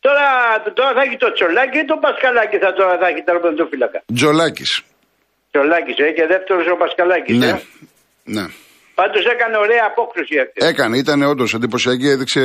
Τώρα, 0.00 0.26
τώρα 0.78 0.92
θα 0.96 1.02
έχει 1.06 1.16
το 1.16 1.32
τσολάκι 1.32 1.78
ή 1.78 1.84
το 1.84 1.96
πασκαλάκι 2.04 2.56
θα, 2.58 2.72
τώρα 2.72 2.94
θα 3.00 3.06
έχει 3.08 3.22
το 3.56 3.66
φύλακα. 3.70 3.98
Τζολάκι. 4.14 4.64
Τζολάκι, 5.50 5.92
ε, 6.02 6.10
και 6.16 6.26
δεύτερος 6.26 6.66
ο 6.74 6.76
Πασκαλάκι. 6.76 7.32
Ναι. 7.32 7.46
Ε. 7.46 7.60
ναι. 8.24 8.44
Πάντως 8.94 9.24
έκανε 9.34 9.56
ωραία 9.56 9.84
απόκριση 9.90 10.38
αυτή. 10.38 10.66
Έκανε, 10.70 10.96
ήταν 10.98 11.22
όντως 11.22 11.54
εντυπωσιακή, 11.54 12.08
έδειξε 12.08 12.40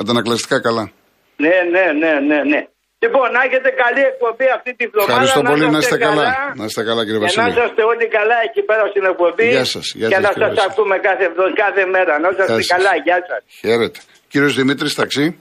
αντανακλαστικά 0.00 0.60
καλά. 0.60 0.92
Ναι, 1.36 1.56
ναι, 1.72 1.84
ναι, 2.00 2.12
ναι, 2.28 2.42
ναι. 2.42 2.60
Λοιπόν, 3.04 3.26
να 3.36 3.40
έχετε 3.46 3.70
καλή 3.82 4.02
εκπομπή 4.12 4.46
αυτή 4.56 4.70
τη 4.78 4.84
βδομάδα. 4.90 5.12
Ευχαριστώ 5.12 5.40
πολύ, 5.50 5.64
να 5.74 5.78
είστε 5.78 5.98
καλά. 6.06 6.26
Να 6.60 6.64
είστε 6.68 6.82
καλά, 6.88 7.04
κύριε 7.06 7.20
Βασίλη. 7.24 7.52
Και 7.52 7.60
να 7.60 7.64
είστε 7.64 7.82
όλοι 7.92 8.06
καλά 8.18 8.36
εκεί 8.48 8.62
πέρα 8.68 8.84
στην 8.92 9.04
εκπομπή. 9.10 9.48
Γεια 9.48 9.64
σας. 9.64 9.86
Και 10.12 10.18
να 10.26 10.32
σας 10.40 10.64
ακούμε 10.68 10.96
κάθε, 10.98 11.24
κάθε 11.62 11.84
μέρα. 11.94 12.12
Να 12.18 12.28
είστε 12.28 12.74
καλά. 12.74 12.92
Γεια 13.06 13.18
σας. 13.28 13.42
Χαίρετε. 13.60 13.98
Κύριος 14.28 14.54
Δημήτρης, 14.54 14.94
ταξί. 14.94 15.38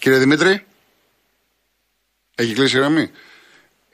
Κύριε 0.00 0.18
Δημήτρη. 0.18 0.66
Έχει 2.36 2.54
κλείσει 2.54 2.76
η 2.76 2.80
γραμμή. 2.80 3.10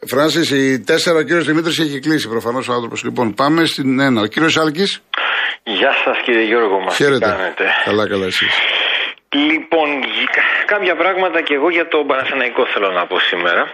Φράνση, 0.06 0.56
η 0.56 0.78
4 0.80 1.16
ο 1.16 1.22
κύριος 1.22 1.44
Δημήτρης 1.44 1.78
έχει 1.78 1.98
κλείσει 2.00 2.28
προφανώς 2.28 2.68
ο 2.68 2.72
άνθρωπος. 2.72 3.04
Λοιπόν, 3.04 3.34
πάμε 3.34 3.64
στην 3.64 4.00
1. 4.00 4.22
Ο 4.22 4.26
κύριος 4.26 4.56
Άλκης. 4.56 5.02
Γεια 5.62 5.92
σας 6.04 6.16
κύριε 6.24 6.44
Γιώργο, 6.44 6.80
μας 6.80 6.96
Χαίρετε. 6.96 7.36
Καλά, 7.84 8.08
καλά, 8.08 8.26
εσείς. 8.26 8.73
Λοιπόν, 9.34 10.04
κάποια 10.66 10.96
πράγματα 10.96 11.40
και 11.40 11.54
εγώ 11.54 11.70
για 11.70 11.88
το 11.88 11.98
Παναθηναϊκό 11.98 12.66
θέλω 12.66 12.90
να 12.90 13.06
πω 13.06 13.18
σήμερα. 13.18 13.70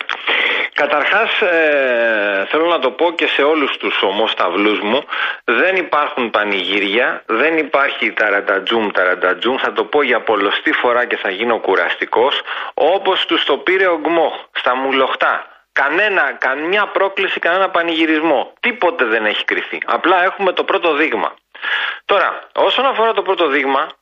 Καταρχάς 0.73 1.40
ε, 1.40 2.47
θέλω 2.50 2.67
να 2.67 2.79
το 2.79 2.90
πω 2.90 3.12
και 3.12 3.26
σε 3.26 3.43
όλους 3.43 3.76
τους 3.76 4.02
ομόσταυλούς 4.02 4.81
μου 4.81 5.05
δεν 5.45 5.76
υπάρχουν 5.76 6.31
πανηγύρια, 6.31 7.23
δεν 7.26 7.59
υπάρχει 7.59 8.12
ταραντατζούμ 8.12 8.90
ταραντατζούμ 8.90 9.57
θα 9.57 9.73
το 9.73 9.85
πω 9.85 10.02
για 10.02 10.21
πολλωστή 10.21 10.73
φορά 10.73 11.05
και 11.05 11.17
θα 11.17 11.31
γίνω 11.31 11.59
κουραστικός 11.59 12.43
όπως 12.75 13.26
τους 13.26 13.45
το 13.45 13.57
πήρε 13.57 13.87
ο 13.87 13.99
Γκμό 13.99 14.33
στα 14.52 14.76
μουλοχτά. 14.76 15.47
Κανένα, 15.73 16.37
καμιά 16.38 16.87
πρόκληση, 16.87 17.38
κανένα 17.38 17.71
πανηγυρισμό. 17.71 18.52
Τίποτε 18.61 19.05
δεν 19.05 19.26
έχει 19.26 19.45
κρυθεί. 19.45 19.79
Απλά 19.87 20.25
έχουμε 20.25 20.52
το 20.52 20.64
πρώτο 20.64 20.95
δείγμα. 20.95 21.35
Τώρα, 22.05 22.40
όσον 22.55 22.87
αφορά 22.87 23.12
το 23.12 23.23
πρώτο 23.23 23.47
δείγμα, 23.47 23.81
ε, 23.81 24.00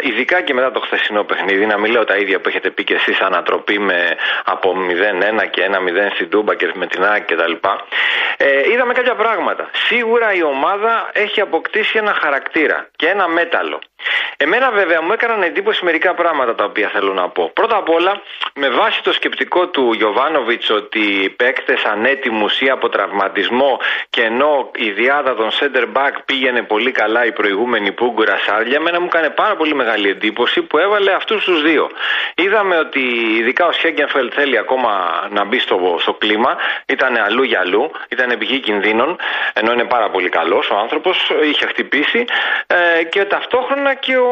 ειδικά 0.00 0.40
και 0.40 0.54
μετά 0.54 0.70
το 0.70 0.80
χθεσινό 0.80 1.24
παιχνίδι, 1.24 1.66
να 1.66 1.78
μην 1.78 1.92
λέω 1.92 2.04
τα 2.04 2.16
ίδια 2.16 2.40
που 2.40 2.48
έχετε 2.48 2.70
πει 2.70 2.84
και 2.84 2.94
εσείς, 2.94 3.20
ανατροπή 3.20 3.78
με 3.78 4.16
από 4.44 4.74
0-1 5.42 5.46
και 5.50 5.62
1-0 5.62 6.10
στην 6.14 6.30
Τούμπα 6.30 6.54
και 6.54 6.70
με 6.74 6.86
την 6.86 7.04
ΑΕΚ 7.04 7.24
κτλ. 7.24 7.52
Ε, 8.36 8.70
είδαμε 8.72 8.92
κάποια 8.92 9.14
πράγματα. 9.14 9.70
Σίγουρα 9.72 10.32
η 10.32 10.42
ομάδα 10.42 11.10
έχει 11.12 11.40
αποκτήσει 11.40 11.98
ένα 11.98 12.14
χαρακτήρα 12.14 12.88
και 12.96 13.06
ένα 13.06 13.28
μέταλλο. 13.28 13.80
Εμένα 14.36 14.70
βέβαια 14.70 15.02
μου 15.02 15.12
έκαναν 15.12 15.42
εντύπωση 15.42 15.84
μερικά 15.84 16.14
πράγματα 16.14 16.54
τα 16.54 16.64
οποία 16.64 16.88
θέλω 16.88 17.12
να 17.12 17.28
πω. 17.28 17.50
Πρώτα 17.54 17.76
απ' 17.76 17.88
όλα, 17.88 18.22
με 18.54 18.68
βάση 18.68 19.02
το 19.02 19.12
σκεπτικό 19.12 19.68
του 19.68 19.92
Γιωβάνοβιτς 19.92 20.70
ότι 20.70 21.00
οι 21.00 21.28
παίκτες 21.30 21.84
ανέτοιμους 21.84 22.60
ή 22.60 22.68
από 22.70 22.88
τραυματισμό 22.88 23.78
και 24.10 24.22
ενώ 24.22 24.70
η 24.74 24.90
διάδα 24.90 25.34
των 25.34 25.50
center 25.50 25.82
back 25.82 26.12
πήγαινε 26.24 26.62
πολύ 26.62 26.90
καλά 26.90 27.24
η 27.24 27.32
προηγούμενη 27.32 27.92
Πούγκουρα 27.92 28.38
Σάρλια, 28.46 28.76
εμένα 28.76 29.00
μου 29.00 29.06
έκανε 29.06 29.30
πάρα 29.30 29.56
πολύ 29.56 29.74
μεγάλη 29.74 30.08
εντύπωση 30.08 30.62
που 30.62 30.78
έβαλε 30.78 31.12
αυτούς 31.12 31.44
τους 31.44 31.62
δύο. 31.62 31.90
Είδαμε 32.34 32.78
ότι 32.78 33.00
ειδικά 33.38 33.66
ο 33.66 33.72
Σέγγενφελτ 33.72 34.32
θέλει 34.34 34.58
ακόμα 34.58 34.90
να 35.30 35.44
μπει 35.44 35.58
στο, 35.58 35.96
στο 36.00 36.14
κλίμα, 36.14 36.56
ήταν 36.86 37.16
αλλού 37.16 37.42
για 37.42 37.60
αλλού, 37.60 37.90
ήταν 38.08 38.30
επί 38.30 38.60
κινδύνων, 38.60 39.16
ενώ 39.52 39.72
είναι 39.72 39.84
πάρα 39.84 40.10
πολύ 40.10 40.28
καλός 40.28 40.70
ο 40.70 40.76
άνθρωπος, 40.76 41.30
είχε 41.44 41.66
χτυπήσει 41.66 42.24
ε, 42.66 43.04
και 43.04 43.24
ταυτόχρονα 43.24 43.85
και 43.94 44.16
ο, 44.16 44.30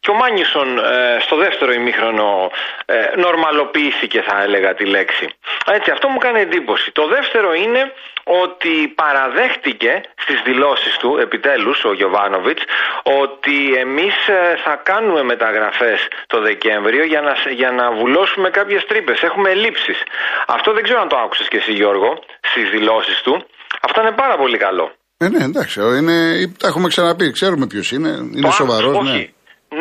και 0.00 0.10
ο 0.10 0.14
Μάνισον 0.14 0.78
ε, 0.78 1.18
στο 1.20 1.36
δεύτερο 1.36 1.72
ημίχρονο 1.72 2.50
ε, 2.84 2.94
νορμαλοποιήθηκε 3.16 4.20
θα 4.20 4.42
έλεγα 4.42 4.74
τη 4.74 4.84
λέξη. 4.84 5.28
Έτσι 5.66 5.90
αυτό 5.90 6.08
μου 6.08 6.18
κάνει 6.18 6.40
εντύπωση. 6.40 6.92
Το 6.92 7.06
δεύτερο 7.06 7.54
είναι 7.54 7.92
ότι 8.24 8.92
παραδέχτηκε 8.94 10.00
στις 10.16 10.42
δηλώσεις 10.42 10.96
του 10.96 11.18
επιτέλους 11.18 11.84
ο 11.84 11.92
Γιωβάνοβιτς 11.92 12.62
ότι 13.02 13.74
εμείς 13.74 14.28
ε, 14.28 14.56
θα 14.64 14.80
κάνουμε 14.82 15.22
μεταγραφές 15.22 16.08
το 16.26 16.40
Δεκέμβριο 16.40 17.04
για 17.04 17.20
να, 17.20 17.34
για 17.50 17.70
να 17.70 17.90
βουλώσουμε 17.90 18.50
κάποιες 18.50 18.86
τρύπες. 18.86 19.22
Έχουμε 19.22 19.50
ελλείψεις. 19.50 20.02
Αυτό 20.46 20.72
δεν 20.72 20.82
ξέρω 20.82 21.00
αν 21.00 21.08
το 21.08 21.16
άκουσες 21.16 21.48
και 21.48 21.56
εσύ 21.56 21.72
Γιώργο 21.72 22.18
στις 22.40 22.70
δηλώσεις 22.70 23.22
του. 23.22 23.46
Αυτό 23.80 24.00
είναι 24.00 24.12
πάρα 24.12 24.36
πολύ 24.36 24.56
καλό. 24.58 24.92
Ε, 25.22 25.28
ναι, 25.28 25.44
εντάξει. 25.44 25.80
Είναι, 25.98 26.46
τα 26.58 26.66
έχουμε 26.66 26.88
ξαναπεί. 26.88 27.30
Ξέρουμε 27.30 27.66
ποιος 27.66 27.92
είναι. 27.92 28.08
Είναι 28.34 28.50
σοβαρός. 28.50 29.04
Ναι. 29.04 29.28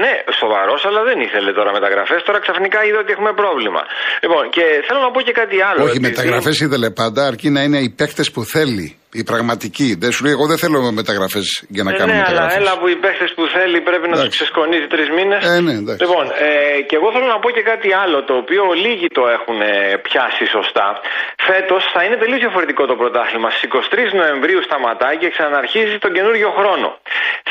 Ναι, 0.04 0.14
σοβαρός, 0.40 0.82
αλλά 0.88 1.02
δεν 1.10 1.18
ήθελε 1.28 1.52
τώρα 1.60 1.72
μεταγραφές. 1.78 2.20
Τώρα 2.28 2.40
ξαφνικά 2.46 2.80
είδε 2.86 2.98
ότι 3.04 3.12
έχουμε 3.16 3.32
πρόβλημα. 3.42 3.82
Λοιπόν, 4.24 4.44
και 4.56 4.64
θέλω 4.88 5.00
να 5.08 5.12
πω 5.12 5.22
και 5.28 5.36
κάτι 5.42 5.58
άλλο. 5.70 5.84
Όχι, 5.84 6.00
μεταγραφές 6.00 6.56
ήθελε 6.66 6.90
πάντα, 7.02 7.22
αρκεί 7.32 7.50
να 7.50 7.62
είναι 7.66 7.80
οι 7.86 7.90
παίκτε 8.00 8.24
που 8.34 8.42
θέλει. 8.56 8.88
Οι 9.20 9.24
πραγματικοί. 9.32 9.90
Δεν 10.04 10.12
σου 10.14 10.22
λέει, 10.24 10.34
εγώ 10.38 10.46
δεν 10.52 10.60
θέλω 10.64 10.80
μεταγραφές 11.02 11.48
για 11.76 11.84
να 11.86 11.92
ε, 11.92 11.98
κάνω 11.98 12.12
ναι, 12.12 12.18
μεταγραφές. 12.18 12.54
Ναι, 12.54 12.60
αλλά 12.60 12.62
έλα 12.62 12.74
που 12.80 12.88
οι 12.94 12.98
παίκτε 13.04 13.28
που 13.38 13.44
θέλει 13.56 13.78
πρέπει 13.90 14.08
να 14.12 14.16
τους 14.20 14.30
ξεσκονίζει 14.36 14.88
τρεις 14.94 15.10
μήνες. 15.18 15.42
Ε, 15.52 15.60
ναι, 15.66 15.74
εντάξει. 15.82 16.02
Λοιπόν, 16.06 16.26
ε, 16.48 16.50
και 16.88 16.96
εγώ 17.00 17.08
θέλω 17.14 17.28
να 17.36 17.40
πω 17.44 17.50
και 17.58 17.64
κάτι 17.72 17.90
άλλο, 18.04 18.18
το 18.30 18.34
οποίο 18.42 18.64
λίγοι 18.86 19.08
το 19.20 19.24
έχουν 19.38 19.60
πιάσει 20.06 20.44
σωστά. 20.56 20.88
Φέτος 21.48 21.82
θα 21.94 22.02
είναι 22.06 22.18
τελείως 22.22 22.42
διαφορετικό 22.46 22.82
το 22.92 22.96
πρωτάθλημα. 23.02 23.48
Στις 23.50 23.64
23 23.70 24.20
Νοεμβρίου 24.22 24.62
σταματάει 24.68 25.18
και 25.22 25.30
ξαναρχίζει 25.36 25.98
τον 26.04 26.12
καινούριο 26.16 26.50
χρόνο. 26.58 26.88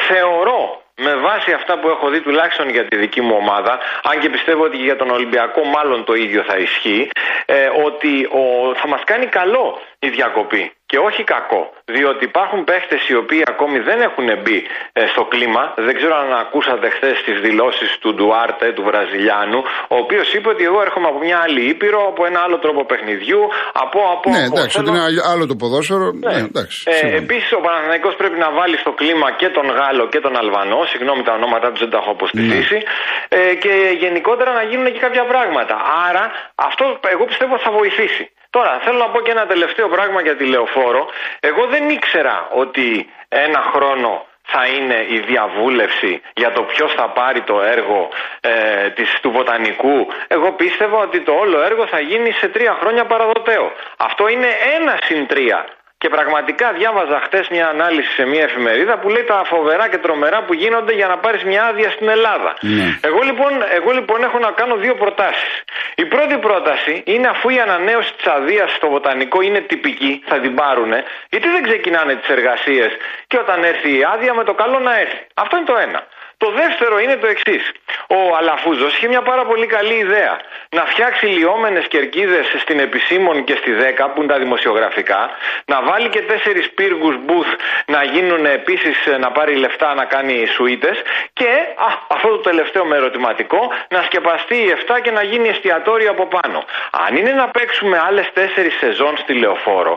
Θεωρώ 0.08 0.60
με 1.06 1.14
βάση 1.16 1.52
αυτά 1.52 1.78
που 1.78 1.88
έχω 1.88 2.08
δει 2.08 2.20
τουλάχιστον 2.20 2.68
για 2.68 2.84
τη 2.84 2.96
δική 2.96 3.20
μου 3.20 3.34
ομάδα, 3.38 3.78
αν 4.02 4.20
και 4.20 4.28
πιστεύω 4.28 4.64
ότι 4.64 4.76
για 4.76 4.96
τον 4.96 5.10
Ολυμπιακό 5.10 5.64
μάλλον 5.64 6.04
το 6.04 6.14
ίδιο 6.14 6.42
θα 6.42 6.56
ισχύει, 6.56 7.10
ε, 7.46 7.68
ότι 7.84 8.24
ο, 8.24 8.74
θα 8.74 8.88
μας 8.88 9.02
κάνει 9.04 9.26
καλό 9.26 9.80
η 10.06 10.08
διακοπή 10.08 10.64
και 10.90 10.98
όχι 11.08 11.22
κακό. 11.34 11.62
Διότι 11.94 12.22
υπάρχουν 12.30 12.60
παίχτες 12.70 13.00
οι 13.08 13.14
οποίοι 13.22 13.42
ακόμη 13.52 13.78
δεν 13.88 13.98
έχουν 14.08 14.26
μπει 14.42 14.58
ε, 14.92 15.06
στο 15.12 15.22
κλίμα. 15.32 15.62
Δεν 15.86 15.94
ξέρω 15.98 16.14
αν 16.22 16.28
ακούσατε 16.44 16.86
χθες 16.96 17.16
τις 17.26 17.36
δηλώσεις 17.46 17.90
του 18.02 18.10
Ντουάρτε, 18.16 18.66
του 18.76 18.82
Βραζιλιάνου, 18.88 19.60
ο 19.94 19.96
οποίος 20.04 20.26
είπε 20.34 20.48
ότι 20.54 20.62
εγώ 20.68 20.78
έρχομαι 20.86 21.08
από 21.12 21.18
μια 21.26 21.38
άλλη 21.44 21.62
ήπειρο, 21.72 22.00
από 22.12 22.20
ένα 22.28 22.38
άλλο 22.46 22.58
τρόπο 22.64 22.80
παιχνιδιού, 22.90 23.42
από. 23.84 23.98
από 24.14 24.26
ναι, 24.30 24.42
εντάξει, 24.50 24.74
ότι 24.80 24.88
είναι 24.90 25.02
άλλο 25.32 25.44
το 25.50 25.56
ποδόσφαιρο. 25.62 26.06
Ναι. 26.12 26.32
Ναι, 26.32 26.62
ε, 26.84 27.16
Επίσης, 27.22 27.50
ο 27.58 27.60
Παναθηναϊκός 27.66 28.14
πρέπει 28.20 28.38
να 28.44 28.50
βάλει 28.58 28.76
στο 28.84 28.92
κλίμα 29.00 29.28
και 29.40 29.48
τον 29.56 29.66
Γάλλο 29.78 30.04
και 30.12 30.20
τον 30.24 30.34
Αλβανό. 30.42 30.80
Συγγνώμη, 30.92 31.22
τα 31.28 31.32
ονόματά 31.38 31.68
τους 31.72 31.80
δεν 31.84 31.90
τα 31.92 31.98
έχω 32.02 32.10
αποστηθήσει. 32.16 32.78
Ναι. 32.80 33.38
Ε, 33.38 33.54
και 33.62 33.72
γενικότερα 34.04 34.50
να 34.58 34.62
γίνουν 34.70 34.86
και 34.94 35.00
κάποια 35.06 35.24
πράγματα. 35.32 35.74
Άρα, 36.08 36.24
αυτό 36.68 36.84
εγώ 37.14 37.24
πιστεύω 37.30 37.54
θα 37.64 37.70
βοηθήσει. 37.78 38.24
Τώρα, 38.50 38.80
θέλω 38.84 38.98
να 38.98 39.08
πω 39.08 39.20
και 39.20 39.30
ένα 39.30 39.46
τελευταίο 39.46 39.88
πράγμα 39.88 40.20
για 40.20 40.36
τη 40.36 40.44
λεωφόρο. 40.44 41.08
Εγώ 41.40 41.66
δεν 41.66 41.88
ήξερα 41.88 42.48
ότι 42.50 43.10
ένα 43.28 43.60
χρόνο 43.74 44.26
θα 44.52 44.66
είναι 44.66 45.06
η 45.08 45.18
διαβούλευση 45.18 46.22
για 46.34 46.52
το 46.52 46.62
ποιος 46.62 46.92
θα 46.92 47.08
πάρει 47.10 47.40
το 47.42 47.62
έργο 47.62 48.08
ε, 48.40 48.90
της, 48.90 49.18
του 49.22 49.30
βοτανικού. 49.30 50.06
Εγώ 50.28 50.52
πίστευα 50.52 50.98
ότι 50.98 51.20
το 51.20 51.32
όλο 51.32 51.62
έργο 51.62 51.86
θα 51.86 52.00
γίνει 52.00 52.32
σε 52.32 52.48
τρία 52.48 52.76
χρόνια 52.80 53.04
παραδοτέο. 53.04 53.72
Αυτό 53.96 54.28
είναι 54.28 54.48
ένα 54.76 54.98
συν 55.06 55.26
τρία. 55.26 55.66
Και 56.02 56.08
πραγματικά 56.08 56.72
διάβαζα 56.72 57.20
χτες 57.24 57.48
μια 57.48 57.66
ανάλυση 57.68 58.12
σε 58.18 58.24
μια 58.24 58.42
εφημερίδα 58.42 58.98
που 58.98 59.08
λέει 59.08 59.24
τα 59.24 59.42
φοβερά 59.44 59.88
και 59.88 59.98
τρομερά 59.98 60.42
που 60.46 60.54
γίνονται 60.54 60.92
για 60.92 61.06
να 61.06 61.16
πάρεις 61.18 61.42
μια 61.44 61.62
άδεια 61.64 61.90
στην 61.90 62.08
Ελλάδα. 62.08 62.56
Ναι. 62.60 62.98
Εγώ, 63.08 63.20
λοιπόν, 63.28 63.52
εγώ 63.78 63.90
λοιπόν 63.90 64.22
έχω 64.22 64.38
να 64.38 64.50
κάνω 64.50 64.76
δύο 64.76 64.94
προτάσεις. 64.94 65.52
Η 66.02 66.04
πρώτη 66.04 66.38
πρόταση 66.38 67.02
είναι 67.06 67.28
αφού 67.28 67.48
η 67.48 67.60
ανανέωση 67.60 68.12
της 68.14 68.26
αδείας 68.26 68.70
στο 68.74 68.88
βοτανικό 68.88 69.40
είναι 69.40 69.60
τυπική, 69.60 70.22
θα 70.26 70.40
την 70.40 70.54
πάρουνε, 70.54 71.04
γιατί 71.30 71.48
δεν 71.48 71.62
ξεκινάνε 71.62 72.14
τις 72.14 72.28
εργασίες 72.28 72.90
και 73.26 73.38
όταν 73.38 73.64
έρθει 73.64 73.98
η 73.98 74.04
άδεια 74.14 74.34
με 74.34 74.44
το 74.44 74.54
καλό 74.54 74.78
να 74.78 74.98
έρθει. 74.98 75.26
Αυτό 75.34 75.56
είναι 75.56 75.66
το 75.66 75.76
ένα. 75.76 76.06
Το 76.44 76.50
δεύτερο 76.50 76.98
είναι 76.98 77.16
το 77.16 77.26
εξής. 77.26 77.72
Ο 78.06 78.36
Αλαφούζος 78.38 78.96
είχε 78.96 79.08
μια 79.08 79.22
πάρα 79.22 79.44
πολύ 79.44 79.66
καλή 79.66 79.94
ιδέα. 79.94 80.38
Να 80.70 80.84
φτιάξει 80.84 81.26
λιώμενε 81.26 81.80
κερκίδες 81.80 82.46
στην 82.58 82.78
επισήμων 82.78 83.44
και 83.44 83.56
στη 83.56 83.70
10 83.72 84.08
που 84.14 84.22
είναι 84.22 84.32
τα 84.32 84.38
δημοσιογραφικά. 84.38 85.30
Να 85.64 85.82
βάλει 85.82 86.08
και 86.08 86.22
τέσσερις 86.22 86.70
πύργους 86.70 87.14
booth 87.26 87.52
να 87.86 88.04
γίνουν 88.04 88.44
επίσης 88.46 88.96
να 89.18 89.30
πάρει 89.30 89.54
λεφτά 89.54 89.94
να 89.94 90.04
κάνει 90.04 90.46
σουίτες. 90.46 91.02
Και 91.32 91.50
α, 91.76 91.88
αυτό 92.08 92.28
το 92.28 92.38
τελευταίο 92.38 92.84
με 92.84 92.96
ερωτηματικό 92.96 93.72
να 93.88 94.02
σκεπαστεί 94.02 94.56
η 94.56 94.74
7 94.86 95.00
και 95.02 95.10
να 95.10 95.22
γίνει 95.22 95.48
εστιατόριο 95.48 96.10
από 96.10 96.26
πάνω. 96.26 96.64
Αν 97.06 97.16
είναι 97.16 97.32
να 97.32 97.48
παίξουμε 97.48 98.02
άλλες 98.06 98.30
τέσσερις 98.32 98.74
σεζόν 98.78 99.16
στη 99.16 99.32
λεωφόρο, 99.32 99.96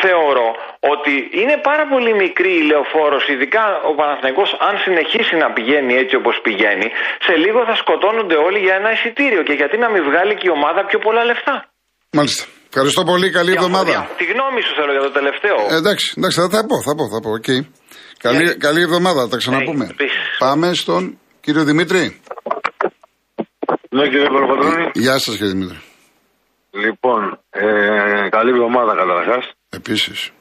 θεωρώ 0.00 0.56
ότι 0.80 1.28
είναι 1.32 1.56
πάρα 1.56 1.86
πολύ 1.86 2.14
μικρή 2.14 2.52
η 2.52 2.62
λεωφόρος, 2.62 3.28
ειδικά 3.28 3.80
ο 3.82 3.92
Παναθηναϊκός 3.94 4.56
αν 4.58 4.78
συνεχίσει 4.78 5.36
να 5.36 5.50
πηγαίνει 5.50 5.80
πηγαίνει 5.82 6.02
έτσι 6.02 6.14
όπως 6.20 6.34
πηγαίνει, 6.46 6.86
σε 7.26 7.34
λίγο 7.44 7.60
θα 7.68 7.74
σκοτώνονται 7.82 8.36
όλοι 8.46 8.58
για 8.66 8.74
ένα 8.80 8.90
εισιτήριο. 8.96 9.42
Και 9.48 9.54
γιατί 9.60 9.76
να 9.84 9.88
μην 9.92 10.02
βγάλει 10.08 10.32
και 10.38 10.46
η 10.50 10.52
ομάδα 10.58 10.80
πιο 10.90 10.98
πολλά 11.04 11.22
λεφτά. 11.30 11.54
Μάλιστα. 12.18 12.44
Ευχαριστώ 12.68 13.02
πολύ. 13.10 13.26
Καλή 13.38 13.52
εβδομάδα. 13.56 13.94
Τη 14.20 14.24
γνώμη 14.32 14.60
σου 14.66 14.72
θέλω 14.78 14.92
για 14.96 15.04
το 15.08 15.12
τελευταίο. 15.18 15.58
Ε, 15.74 15.76
εντάξει, 15.82 16.06
εντάξει, 16.18 16.36
θα, 16.40 16.46
θα 16.54 16.60
πω, 16.70 16.76
θα 16.88 16.92
πω, 16.98 17.04
θα 17.14 17.20
πω. 17.24 17.30
Okay. 17.40 17.60
Καλή, 18.26 18.44
yeah. 18.48 18.58
καλή 18.66 18.80
εβδομάδα, 18.82 19.28
τα 19.28 19.36
ξαναπούμε. 19.36 19.86
Yeah, 19.90 20.04
Πάμε 20.38 20.74
στον 20.74 21.02
κύριο 21.40 21.64
Δημήτρη. 21.64 22.20
Ναι, 23.96 24.04
κύριε 24.08 24.28
Κοροπατρώνη. 24.34 24.90
Γεια 24.94 25.18
σας, 25.18 25.34
κύριε 25.36 25.52
Δημήτρη. 25.52 25.80
Λοιπόν, 26.70 27.38
ε, 27.50 27.64
καλή 28.36 28.50
εβδομάδα 28.50 28.92
καταρχάς. 28.96 29.44
Επίσης. 29.70 30.32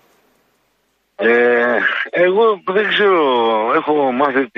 Ε, 1.24 1.80
εγώ 2.10 2.62
δεν 2.66 2.88
ξέρω, 2.88 3.72
έχω 3.74 4.12
μάθει 4.12 4.50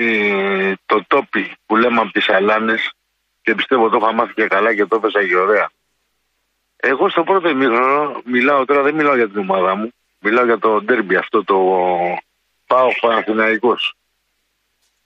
το 0.86 1.04
τόπι 1.06 1.52
που 1.66 1.76
λέμε 1.76 2.00
από 2.00 2.12
τις 2.12 2.28
αλάνες 2.28 2.92
και 3.42 3.54
πιστεύω 3.54 3.88
το 3.88 3.98
είχα 4.00 4.12
μάθει 4.12 4.34
και 4.34 4.46
καλά 4.46 4.74
και 4.74 4.86
το 4.86 4.96
έπαιζα 4.96 5.26
και 5.26 5.36
ωραία. 5.36 5.70
Εγώ 6.76 7.08
στο 7.08 7.22
πρώτο 7.22 7.48
ημίχρονο 7.48 8.22
μιλάω 8.24 8.64
τώρα, 8.64 8.82
δεν 8.82 8.94
μιλάω 8.94 9.16
για 9.16 9.28
την 9.28 9.38
ομάδα 9.38 9.74
μου, 9.74 9.92
μιλάω 10.18 10.44
για 10.44 10.58
το 10.58 10.82
ντέρμπι 10.82 11.16
αυτό 11.16 11.44
το 11.44 11.56
πάω 12.66 12.88
Παναθηναϊκός. 13.00 13.94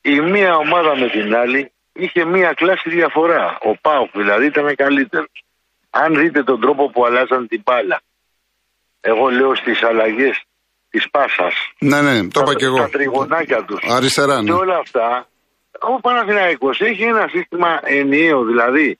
Η 0.02 0.20
μία 0.20 0.56
ομάδα 0.56 0.96
με 0.96 1.08
την 1.08 1.34
άλλη 1.34 1.72
είχε 1.92 2.24
μία 2.24 2.52
κλάση 2.52 2.90
διαφορά. 2.90 3.58
Ο 3.62 3.76
Πάοκ 3.76 4.10
δηλαδή 4.12 4.46
ήταν 4.46 4.74
καλύτερος. 4.74 5.44
Αν 5.90 6.18
δείτε 6.18 6.42
τον 6.42 6.60
τρόπο 6.60 6.90
που 6.90 7.06
αλλάζαν 7.06 7.48
την 7.48 7.62
μπάλα, 7.64 8.00
εγώ 9.00 9.28
λέω 9.28 9.54
στις 9.54 9.82
αλλαγές 9.82 10.42
της 10.90 11.10
πάσας. 11.10 11.54
Ναι, 11.78 12.00
ναι, 12.00 12.28
το 12.28 12.40
είπα 12.40 12.54
και 12.54 12.64
εγώ. 12.64 12.76
Τα 12.76 12.88
τριγωνάκια 12.88 13.64
τους. 13.64 13.78
Αριστερά, 13.90 14.36
Και 14.36 14.42
ναι. 14.42 14.52
όλα 14.52 14.76
αυτά, 14.76 15.28
ο 15.80 16.00
Παναθηναϊκός 16.00 16.80
έχει 16.80 17.02
ένα 17.02 17.28
σύστημα 17.28 17.80
ενιαίο. 17.82 18.44
Δηλαδή, 18.44 18.98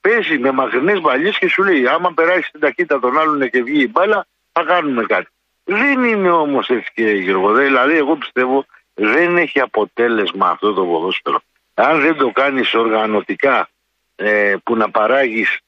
παίζει 0.00 0.38
με 0.38 0.50
μακρινέ 0.50 1.00
μπαλιέ 1.00 1.30
και 1.30 1.48
σου 1.48 1.62
λέει: 1.62 1.86
Άμα 1.86 2.12
περάσει 2.12 2.50
την 2.50 2.60
ταχύτητα 2.60 3.00
των 3.00 3.18
άλλων 3.18 3.50
και 3.50 3.62
βγει 3.62 3.82
η 3.82 3.90
μπάλα, 3.92 4.26
θα 4.52 4.62
κάνουμε 4.62 5.04
κάτι. 5.04 5.28
Δεν 5.64 6.04
είναι 6.04 6.30
όμως 6.30 6.68
έτσι, 6.68 6.90
κύριε 6.94 7.14
Γιώργο. 7.14 7.52
Δηλαδή, 7.52 7.96
εγώ 7.96 8.16
πιστεύω 8.16 8.66
δεν 8.94 9.36
έχει 9.36 9.60
αποτέλεσμα 9.60 10.48
αυτό 10.48 10.72
το 10.72 10.84
ποδόσφαιρο. 10.84 11.40
Αν 11.74 12.00
δεν 12.00 12.16
το 12.16 12.30
κάνεις 12.30 12.74
οργανωτικά, 12.74 13.68
ε, 14.16 14.54
που 14.64 14.76
να 14.76 14.90
παράγεις 14.90 15.58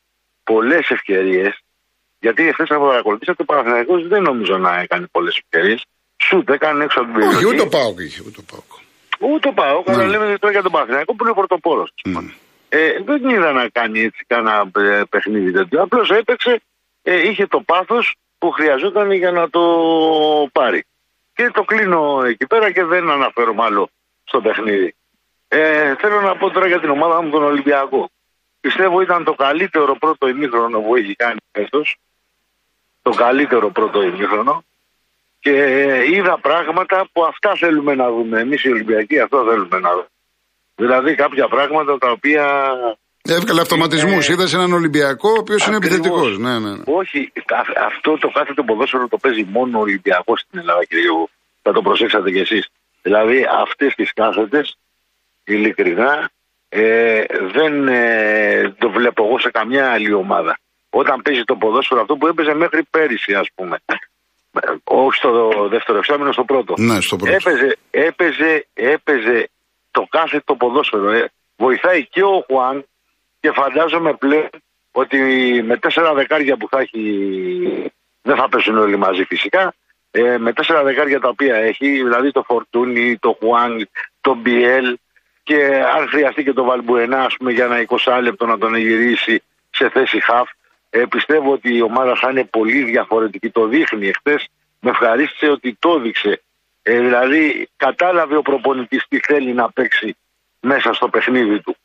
πολλές 0.45 0.91
ευκαιρίες, 0.91 1.63
γιατί 2.21 2.49
εχθές 2.49 2.69
να 2.69 2.79
παρακολουθήσατε, 2.79 3.43
ο 3.43 3.45
Παναθηναϊκός 3.45 4.09
δεν 4.09 4.23
νομίζω 4.23 4.59
να 4.59 4.81
έκανε 4.81 5.07
πολλές 5.11 5.41
ευκαιρίες. 5.43 5.85
Σουτ 6.23 6.51
έκανε 6.51 6.85
έξω 6.85 7.01
από 7.01 7.09
την 7.09 7.19
περιοχή. 7.19 7.45
Όχι, 7.45 7.55
ούτε 7.55 7.63
ο 7.63 7.69
Πάοκ 7.69 8.01
είχε, 8.01 8.23
ούτε 8.27 8.41
ο 8.41 8.45
Πάοκ. 8.51 8.87
Ούτε 9.21 9.53
πάω, 9.53 9.83
αλλά 9.87 10.07
λέμε 10.07 10.39
τώρα 10.39 10.53
για 10.53 10.63
τον 10.63 10.73
Παναθηναϊκό 10.73 11.15
που 11.15 11.25
είναι 11.25 11.35
πρωτοπόρος. 11.35 11.93
Ναι. 12.05 12.19
Ε, 12.69 13.03
δεν 13.05 13.29
είδα 13.29 13.53
να 13.53 13.69
κάνει 13.69 14.01
έτσι 14.01 14.25
κανένα 14.27 14.71
ε, 14.77 15.03
παιχνίδι 15.11 15.53
τέτοιο. 15.53 15.83
Απλώς 15.83 16.11
έπαιξε, 16.11 16.61
ε, 17.03 17.29
είχε 17.29 17.47
το 17.47 17.61
πάθος 17.61 18.15
που 18.39 18.51
χρειαζόταν 18.51 19.13
για 19.13 19.31
να 19.31 19.51
το 19.51 19.63
πάρει. 20.53 20.85
Και 21.35 21.51
το 21.55 21.63
κλείνω 21.63 22.23
εκεί 22.25 22.47
πέρα 22.47 22.71
και 22.73 22.85
δεν 22.85 23.11
αναφέρω 23.11 23.55
άλλο 23.59 23.91
στο 24.25 24.41
παιχνίδι. 24.41 24.95
Ε, 25.49 25.95
θέλω 25.95 26.21
να 26.21 26.37
πω 26.37 26.51
τώρα 26.51 26.67
για 26.67 26.81
την 26.81 26.91
ομάδα 26.91 27.23
μου 27.23 27.31
τον 27.31 27.43
Ολυμπιακό. 27.43 28.11
Πιστεύω 28.61 29.01
ήταν 29.01 29.25
το 29.25 29.35
καλύτερο 29.35 29.97
πρώτο 29.99 30.29
ημίχρονο 30.29 30.81
που 30.81 30.97
έχει 30.97 31.15
κάνει 31.15 31.39
φέτος. 31.53 31.97
Το 33.03 33.11
καλύτερο 33.11 33.71
πρώτο 33.71 34.03
ημίχρονο. 34.03 34.65
Και 35.41 35.51
ε, 35.63 36.11
είδα 36.15 36.39
πράγματα 36.41 37.09
που 37.13 37.25
αυτά 37.25 37.55
θέλουμε 37.55 37.95
να 37.95 38.11
δούμε. 38.11 38.41
Εμείς 38.41 38.65
οι 38.65 38.71
Ολυμπιακοί 38.71 39.21
αυτό 39.21 39.45
θέλουμε 39.49 39.79
να 39.79 39.91
δούμε. 39.91 40.07
Δηλαδή 40.75 41.15
κάποια 41.15 41.49
πράγματα 41.49 41.99
τα 41.99 42.11
οποία. 42.11 42.73
Έβγαλε 43.23 43.61
αυτοματισμούς. 43.61 44.29
Ε, 44.29 44.33
Είδες 44.33 44.55
έναν 44.55 44.73
Ολυμπιακό 44.73 45.29
ο 45.29 45.39
οποίος 45.39 45.67
είναι 45.67 45.77
ακριβώς. 45.77 45.99
επιθετικός. 45.99 46.39
Ναι, 46.39 46.59
ναι, 46.59 46.71
ναι. 46.71 46.83
Όχι, 46.87 47.33
α- 47.47 47.85
αυτό 47.87 48.19
το 48.19 48.29
κάθε 48.29 48.55
το 48.55 48.63
ποδόσφαιρο 48.63 49.09
το 49.09 49.17
παίζει 49.19 49.45
μόνο 49.51 49.79
ο 49.79 49.81
Ολυμπιακός 49.81 50.41
στην 50.41 50.59
Ελλάδα, 50.59 50.85
κύριε 50.85 51.05
Γιώργο. 51.05 51.29
Θα 51.63 51.73
το 51.73 51.83
προσέξατε 51.83 52.31
κι 52.31 52.39
εσείς. 52.39 52.69
Δηλαδή 53.03 53.47
αυτές 53.63 53.95
τις 53.95 54.13
κάθετες, 54.13 54.79
ειλικρινά, 55.45 56.31
ε, 56.69 57.25
δεν 57.53 57.89
ε, 57.89 58.75
το 58.79 58.91
βλέπω 58.91 59.25
εγώ 59.25 59.39
σε 59.39 59.51
καμιά 59.51 59.91
άλλη 59.91 60.13
ομάδα. 60.13 60.59
Όταν 60.91 61.23
παίζει 61.23 61.45
το 61.45 61.57
ποδόσφαιρο 61.57 62.01
αυτό 62.01 62.17
που 62.17 62.27
έπαιζε 62.27 62.55
μέχρι 62.55 62.83
πέρυσι, 62.91 63.35
ας 63.35 63.49
πούμε. 63.55 63.79
Ε, 64.61 64.75
Όχι 64.85 65.17
στο 65.17 65.69
δεύτερο 65.71 65.99
εξάμεινο, 65.99 66.33
στο 66.33 66.45
πρώτο. 66.45 66.75
Ναι, 66.79 67.01
στο 67.01 67.17
πρώτο. 67.17 67.33
Έπαιζε, 67.33 67.77
έπαιζε, 67.91 68.67
έπαιζε 68.75 69.51
το 69.91 70.07
κάθε 70.11 70.43
το 70.45 70.55
ποδόσφαιρο. 70.55 71.11
Ε. 71.11 71.31
Βοηθάει 71.57 72.07
και 72.07 72.23
ο 72.23 72.45
Χουάν 72.47 72.87
και 73.41 73.51
φαντάζομαι 73.53 74.15
πλέον 74.15 74.49
ότι 74.93 75.19
με 75.65 75.77
τέσσερα 75.77 76.15
δεκάρια 76.15 76.57
που 76.57 76.69
θα 76.71 76.81
έχει, 76.81 77.03
δεν 78.23 78.37
θα 78.37 78.49
πέσουν 78.49 78.79
όλοι 78.79 78.97
μαζί 78.97 79.25
φυσικά, 79.25 79.75
ε, 80.11 80.39
με 80.39 80.53
τέσσερα 80.53 80.83
δεκάρια 80.83 81.21
τα 81.21 81.29
οποία 81.29 81.57
έχει, 81.57 81.89
δηλαδή 81.89 82.31
το 82.31 82.43
Φορτούνι, 82.43 83.17
το 83.17 83.37
Χουάν, 83.41 83.89
το 84.21 84.35
Μπιέλ 84.35 84.99
και 85.43 85.83
αν 85.97 86.09
χρειαστεί 86.09 86.45
και 86.45 86.53
το 86.53 86.65
Βαλμπουενά 86.65 87.25
ας 87.25 87.37
πούμε, 87.37 87.53
για 87.53 87.65
ένα 87.65 87.87
20 88.05 88.21
λεπτό 88.23 88.47
να 88.47 88.59
τον 88.59 88.77
γυρίσει 88.77 89.43
σε 89.71 89.89
θέση 89.89 90.21
χαφ, 90.21 90.49
ε, 90.91 91.05
πιστεύω 91.11 91.53
ότι 91.53 91.75
η 91.75 91.83
ομάδα 91.83 92.17
θα 92.17 92.31
είναι 92.31 92.45
πολύ 92.45 92.83
διαφορετική. 92.83 93.51
Το 93.51 93.67
δείχνει 93.67 94.09
εχθές, 94.09 94.49
με 94.81 94.91
ευχαρίστησε 94.91 95.49
ότι 95.49 95.77
το 95.79 95.95
έδειξε. 95.99 96.43
Ε, 96.83 97.01
δηλαδή 97.01 97.69
κατάλαβε 97.77 98.37
ο 98.37 98.43
προπονητής 98.43 99.07
τι 99.09 99.19
θέλει 99.19 99.53
να 99.53 99.73
παίξει 99.73 100.17
μέσα 100.61 100.93
στο 100.93 101.09
παιχνίδι 101.09 101.61
του. 101.61 101.77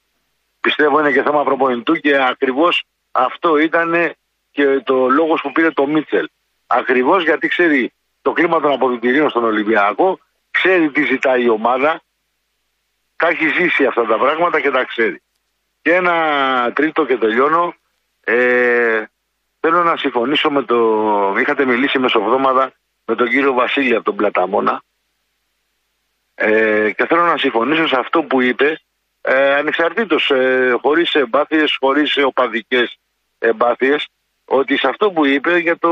Πιστεύω 0.59 0.99
είναι 0.99 1.11
και 1.11 1.23
θέμα 1.23 1.43
προπονητού 1.43 1.95
και 1.95 2.23
ακριβώς 2.23 2.83
αυτό 3.11 3.57
ήταν 3.57 4.13
και 4.51 4.79
το 4.79 5.09
λόγος 5.09 5.41
που 5.41 5.51
πήρε 5.51 5.71
το 5.71 5.87
Μίτσελ. 5.87 6.29
Ακριβώς 6.67 7.23
γιατί 7.23 7.47
ξέρει 7.47 7.93
το 8.21 8.31
κλίμα 8.31 8.59
των 8.59 8.71
αποδητηρίων 8.71 9.29
στον 9.29 9.43
Ολυμπιακό, 9.43 10.19
ξέρει 10.51 10.91
τι 10.91 11.03
ζητάει 11.03 11.43
η 11.43 11.49
ομάδα, 11.49 12.01
τα 13.15 13.27
έχει 13.27 13.47
ζήσει 13.47 13.85
αυτά 13.85 14.05
τα 14.05 14.17
πράγματα 14.17 14.59
και 14.59 14.71
τα 14.71 14.83
ξέρει. 14.83 15.21
Και 15.81 15.93
ένα 15.93 16.71
τρίτο 16.75 17.05
και 17.05 17.17
τελειώνω. 17.17 17.75
Ε, 18.23 19.03
θέλω 19.59 19.83
να 19.83 19.97
συμφωνήσω 19.97 20.51
με 20.51 20.63
το. 20.63 21.35
Είχατε 21.39 21.65
μιλήσει 21.65 21.99
μεσοβδόμαδα 21.99 22.73
με 23.05 23.15
τον 23.15 23.29
κύριο 23.29 23.53
Βασίλη 23.53 23.95
από 23.95 24.03
τον 24.03 24.15
Πλαταμόνα. 24.15 24.83
Ε, 26.35 26.91
και 26.91 27.05
θέλω 27.05 27.23
να 27.23 27.37
συμφωνήσω 27.37 27.87
σε 27.87 27.99
αυτό 27.99 28.23
που 28.23 28.41
είπε, 28.41 28.81
ε, 29.21 29.53
ανεξαρτήτως, 29.53 30.29
ε, 30.29 30.75
χωρίς 30.81 31.13
εμπάθειες, 31.13 31.77
χωρίς 31.79 32.17
οπαδικές 32.17 32.97
εμπάθειες, 33.39 34.07
ότι 34.45 34.77
σε 34.77 34.87
αυτό 34.87 35.11
που 35.11 35.25
είπε 35.25 35.57
για 35.57 35.77
το 35.77 35.91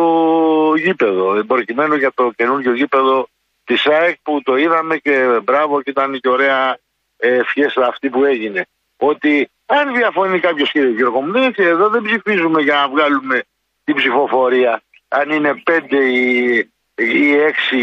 γήπεδο, 0.75 1.35
ε, 1.35 1.43
προκειμένου 1.43 1.95
για 1.95 2.11
το 2.13 2.31
καινούργιο 2.35 2.73
γήπεδο 2.73 3.27
της 3.63 3.85
ΑΕΚ 3.85 4.17
που 4.23 4.41
το 4.43 4.55
είδαμε 4.55 4.97
και 4.97 5.39
μπράβο 5.43 5.81
και 5.81 5.89
ήταν 5.89 6.19
και 6.19 6.29
ωραία 6.29 6.77
ε, 7.17 7.43
φιέστα 7.43 7.87
αυτή 7.87 8.09
που 8.09 8.25
έγινε. 8.25 8.67
Ότι 9.03 9.49
αν 9.65 9.93
διαφωνεί 9.93 10.39
κάποιος 10.39 10.71
κύριε 10.71 10.89
Γιώργο 10.89 11.21
μου, 11.21 11.31
δεν 11.31 11.43
έτσι, 11.43 11.63
εδώ 11.63 11.89
δεν 11.89 12.01
ψηφίζουμε 12.01 12.61
για 12.61 12.75
να 12.75 12.89
βγάλουμε 12.89 13.43
την 13.83 13.95
ψηφοφορία. 13.95 14.81
Αν 15.07 15.29
είναι 15.29 15.61
πέντε 15.63 15.97
ή, 15.97 16.57
ή 16.95 17.35
έξι 17.35 17.77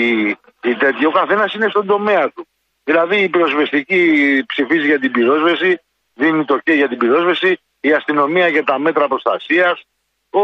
ή 0.63 0.75
τέτοιο, 0.75 1.09
ο 1.09 1.13
καθένας 1.13 1.55
είναι 1.55 1.69
στον 1.69 1.87
τομέα 1.87 2.31
του. 2.31 2.47
Δηλαδή 2.85 3.17
η 3.23 3.29
πυροσβεστική 3.29 4.03
ψηφίζει 4.47 4.87
για 4.87 4.99
την 4.99 5.11
πυρόσβεση, 5.11 5.81
δίνει 6.15 6.45
το 6.45 6.59
και 6.59 6.73
για 6.73 6.89
την 6.89 6.99
πυρόσβεση, 6.99 7.61
η 7.81 7.93
αστυνομία 7.93 8.49
για 8.49 8.65
τα 8.65 8.79
μέτρα 8.79 9.09
προστασίας, 9.09 9.83
ο, 10.31 10.41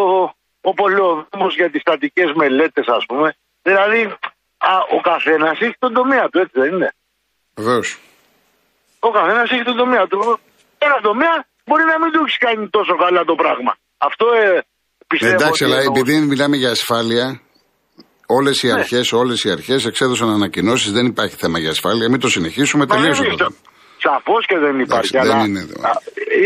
ο 0.60 0.74
πολεοδόμος 0.74 1.54
για 1.54 1.70
τις 1.70 1.80
στατικές 1.80 2.32
μελέτες, 2.32 2.86
ας 2.86 3.06
πούμε. 3.06 3.36
Δηλαδή 3.62 4.02
α, 4.58 4.78
ο 4.90 5.00
καθένας 5.00 5.60
έχει 5.60 5.76
τον 5.78 5.92
τομέα 5.92 6.28
του, 6.28 6.38
έτσι 6.38 6.60
δεν 6.60 6.72
είναι; 6.72 6.94
Βεβαίως. 7.54 7.98
Ο 8.98 9.10
καθένας 9.10 9.50
έχει 9.50 9.62
τον 9.62 9.76
τομέα 9.76 10.06
του. 10.06 10.38
Ένας 10.86 11.00
τομέας 11.08 11.40
μπορεί 11.66 11.84
να 11.92 11.96
μην 12.00 12.10
του 12.12 12.20
έχεις 12.24 12.38
κάνει 12.46 12.64
τόσο 12.76 12.94
καλά 13.04 13.22
το 13.30 13.34
πράγμα. 13.42 13.72
Αυτό 14.08 14.26
ε, 14.42 14.64
πιστεύω. 15.06 15.34
Εντάξει, 15.34 15.62
ότι 15.64 15.72
αλλά 15.72 15.78
εννοώ. 15.82 15.94
επειδή 15.94 16.14
μιλάμε 16.32 16.56
για 16.62 16.70
ασφάλεια, 16.70 17.40
όλες 18.38 18.56
οι 18.62 18.68
αρχές 18.78 19.12
όλες 19.12 19.38
οι 19.44 19.50
αρχές 19.50 19.80
εξέδωσαν 19.86 20.28
ανακοινώσεις. 20.38 20.92
Δεν 20.92 21.06
υπάρχει 21.06 21.36
θέμα 21.36 21.58
για 21.58 21.70
ασφάλεια. 21.70 22.08
Μην 22.10 22.20
το 22.20 22.28
συνεχίσουμε. 22.28 22.84
Μα 22.88 22.94
Τελείωσε 22.94 23.22
δεν 23.22 23.36
το 23.36 23.44
είναι. 23.44 23.44
θέμα. 23.44 23.56
Σαφώς 24.06 24.42
και 24.46 24.58
δεν 24.64 24.74
υπάρχει. 24.84 25.10
Εντάξει, 25.16 25.28
δεν 25.28 25.36
αλλά 25.36 25.44
είναι. 25.46 25.60
α, 25.60 25.92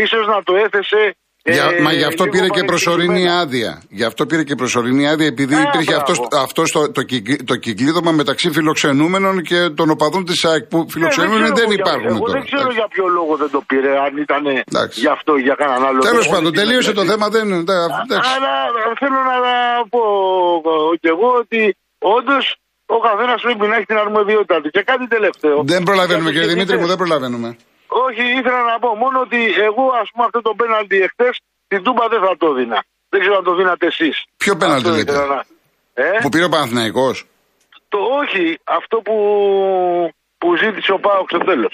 ίσως 0.03 0.23
να 0.33 0.43
το 0.43 0.53
έθεσε. 0.65 1.01
Για, 1.43 1.65
ε, 1.77 1.81
μα 1.81 1.91
γι' 1.93 2.03
αυτό 2.03 2.23
λίγο 2.23 2.35
πήρε 2.35 2.47
και 2.57 2.63
προσωρινή 2.71 3.07
παρεξηγημένα. 3.07 3.39
άδεια. 3.41 3.71
Γι' 3.89 4.03
αυτό 4.03 4.25
πήρε 4.25 4.43
και 4.43 4.55
προσωρινή 4.55 5.07
άδεια, 5.09 5.25
επειδή 5.35 5.55
Α, 5.55 5.61
υπήρχε 5.67 5.93
μπράβο. 5.95 6.11
αυτό, 6.11 6.37
αυτός 6.47 6.71
το, 6.71 6.91
το, 6.91 7.01
κυκλ- 7.11 7.43
το 7.45 7.55
κυκλίδωμα 7.55 8.11
μεταξύ 8.11 8.47
φιλοξενούμενων 8.51 9.41
και 9.41 9.59
των 9.77 9.89
οπαδών 9.89 10.25
της 10.25 10.45
ΑΕΚ. 10.45 10.63
Που 10.71 10.85
φιλοξενούμενοι 10.89 11.41
Ε, 11.43 11.45
δεν, 11.45 11.53
ξέρω 11.53 11.71
για- 11.73 11.83
υπάρχουν 11.85 12.07
Εγώ 12.15 12.19
τώρα. 12.19 12.31
δεν 12.33 12.43
ξέρω 12.49 12.69
για 12.79 12.87
ποιο 12.93 13.05
λόγο 13.17 13.33
δεν 13.41 13.49
το 13.55 13.61
πήρε, 13.69 13.91
αν 14.05 14.13
ήταν 14.25 14.43
Εντάξει. 14.71 14.99
γι' 14.99 15.11
αυτό 15.17 15.31
ή 15.37 15.41
για 15.41 15.55
κανέναν 15.59 15.85
άλλο. 15.87 15.99
Τέλος 16.09 16.25
λόγο. 16.25 16.35
πάντων, 16.35 16.51
τελείωσε 16.59 16.91
το 16.99 17.03
θέμα. 17.11 17.25
Δεν, 17.35 17.45
εντάξει. 17.51 17.97
Αλλά 18.35 18.53
θέλω 19.01 19.19
να 19.31 19.37
πω 19.93 20.01
κι 21.01 21.07
εγώ 21.13 21.27
ότι 21.43 21.59
όντως 22.17 22.45
ο 22.95 22.97
καθένας 23.07 23.39
πρέπει 23.45 23.65
να 23.71 23.75
έχει 23.77 23.85
την 23.91 23.97
αρμοδιότητά 24.05 24.55
του. 24.61 24.69
Και 24.75 24.81
κάτι 24.91 25.05
τελευταίο. 25.15 25.57
Δεν 25.73 25.83
προλαβαίνουμε, 25.83 26.29
κύριε 26.33 26.45
Γιατί 26.45 26.53
Δημήτρη 26.57 26.75
μου, 26.77 26.85
ήθελε- 26.85 26.97
δεν 26.97 26.97
προλαβαίνουμε. 27.03 27.49
Όχι, 28.05 28.21
ήθελα 28.39 28.61
να 28.71 28.79
πω 28.79 28.95
μόνο 28.95 29.19
ότι 29.19 29.37
εγώ, 29.69 29.85
ας 30.01 30.07
πούμε, 30.11 30.25
αυτό 30.25 30.41
το 30.41 30.53
πέναλτι 30.61 30.97
εχθές 31.05 31.39
την 31.67 31.83
Τούμπα 31.83 32.07
δεν 32.07 32.19
θα 32.25 32.37
το 32.37 32.53
δίνα. 32.53 32.83
Δεν 33.09 33.19
ξέρω 33.19 33.35
αν 33.37 33.43
το 33.43 33.55
δίνατε 33.55 33.85
εσείς. 33.85 34.15
Ποιο 34.37 34.55
πέναλτι 34.57 34.89
λέτε; 34.89 35.13
Ε, 35.93 36.03
Που 36.21 36.29
πήρε 36.29 36.43
ο 36.43 36.49
Παναθηναϊκός; 36.49 37.25
το 37.89 37.97
όχι, 38.21 38.59
αυτό 38.63 38.97
που, 38.97 39.15
που 40.37 40.55
ζήτησε 40.55 40.91
ο 40.91 40.99
Πάοξ 40.99 41.27
στο 41.35 41.37
τέλος. 41.45 41.73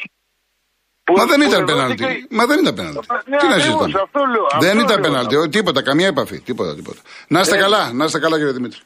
Μα 1.17 1.25
δεν 1.25 1.41
ήταν 1.41 1.65
πέναλτι. 1.65 2.27
Μα 2.29 2.45
δεν 2.45 2.59
ήταν 2.59 2.73
πέναλτι. 2.75 2.99
Ναι, 3.25 3.37
Τι 3.37 3.47
να 3.47 3.55
ακριβώς, 3.55 3.61
συζητάμε; 3.61 3.99
αυτό 4.03 4.19
λέω, 4.25 4.47
Δεν 4.59 4.69
αυτό 4.77 4.83
ήταν 4.93 5.01
λέω. 5.01 5.09
πέναλτι. 5.11 5.35
Ο- 5.35 5.49
Τίποτα, 5.49 5.81
καμία 5.83 6.07
επαφή. 6.07 6.39
Τίποτα, 6.39 6.75
τίποτα. 6.75 6.99
Να 7.27 7.39
είστε 7.39 7.57
καλά, 7.57 7.93
να 7.93 8.05
είστε 8.05 8.19
καλά, 8.19 8.37
κύριε 8.37 8.51
Δημήτρη. 8.51 8.79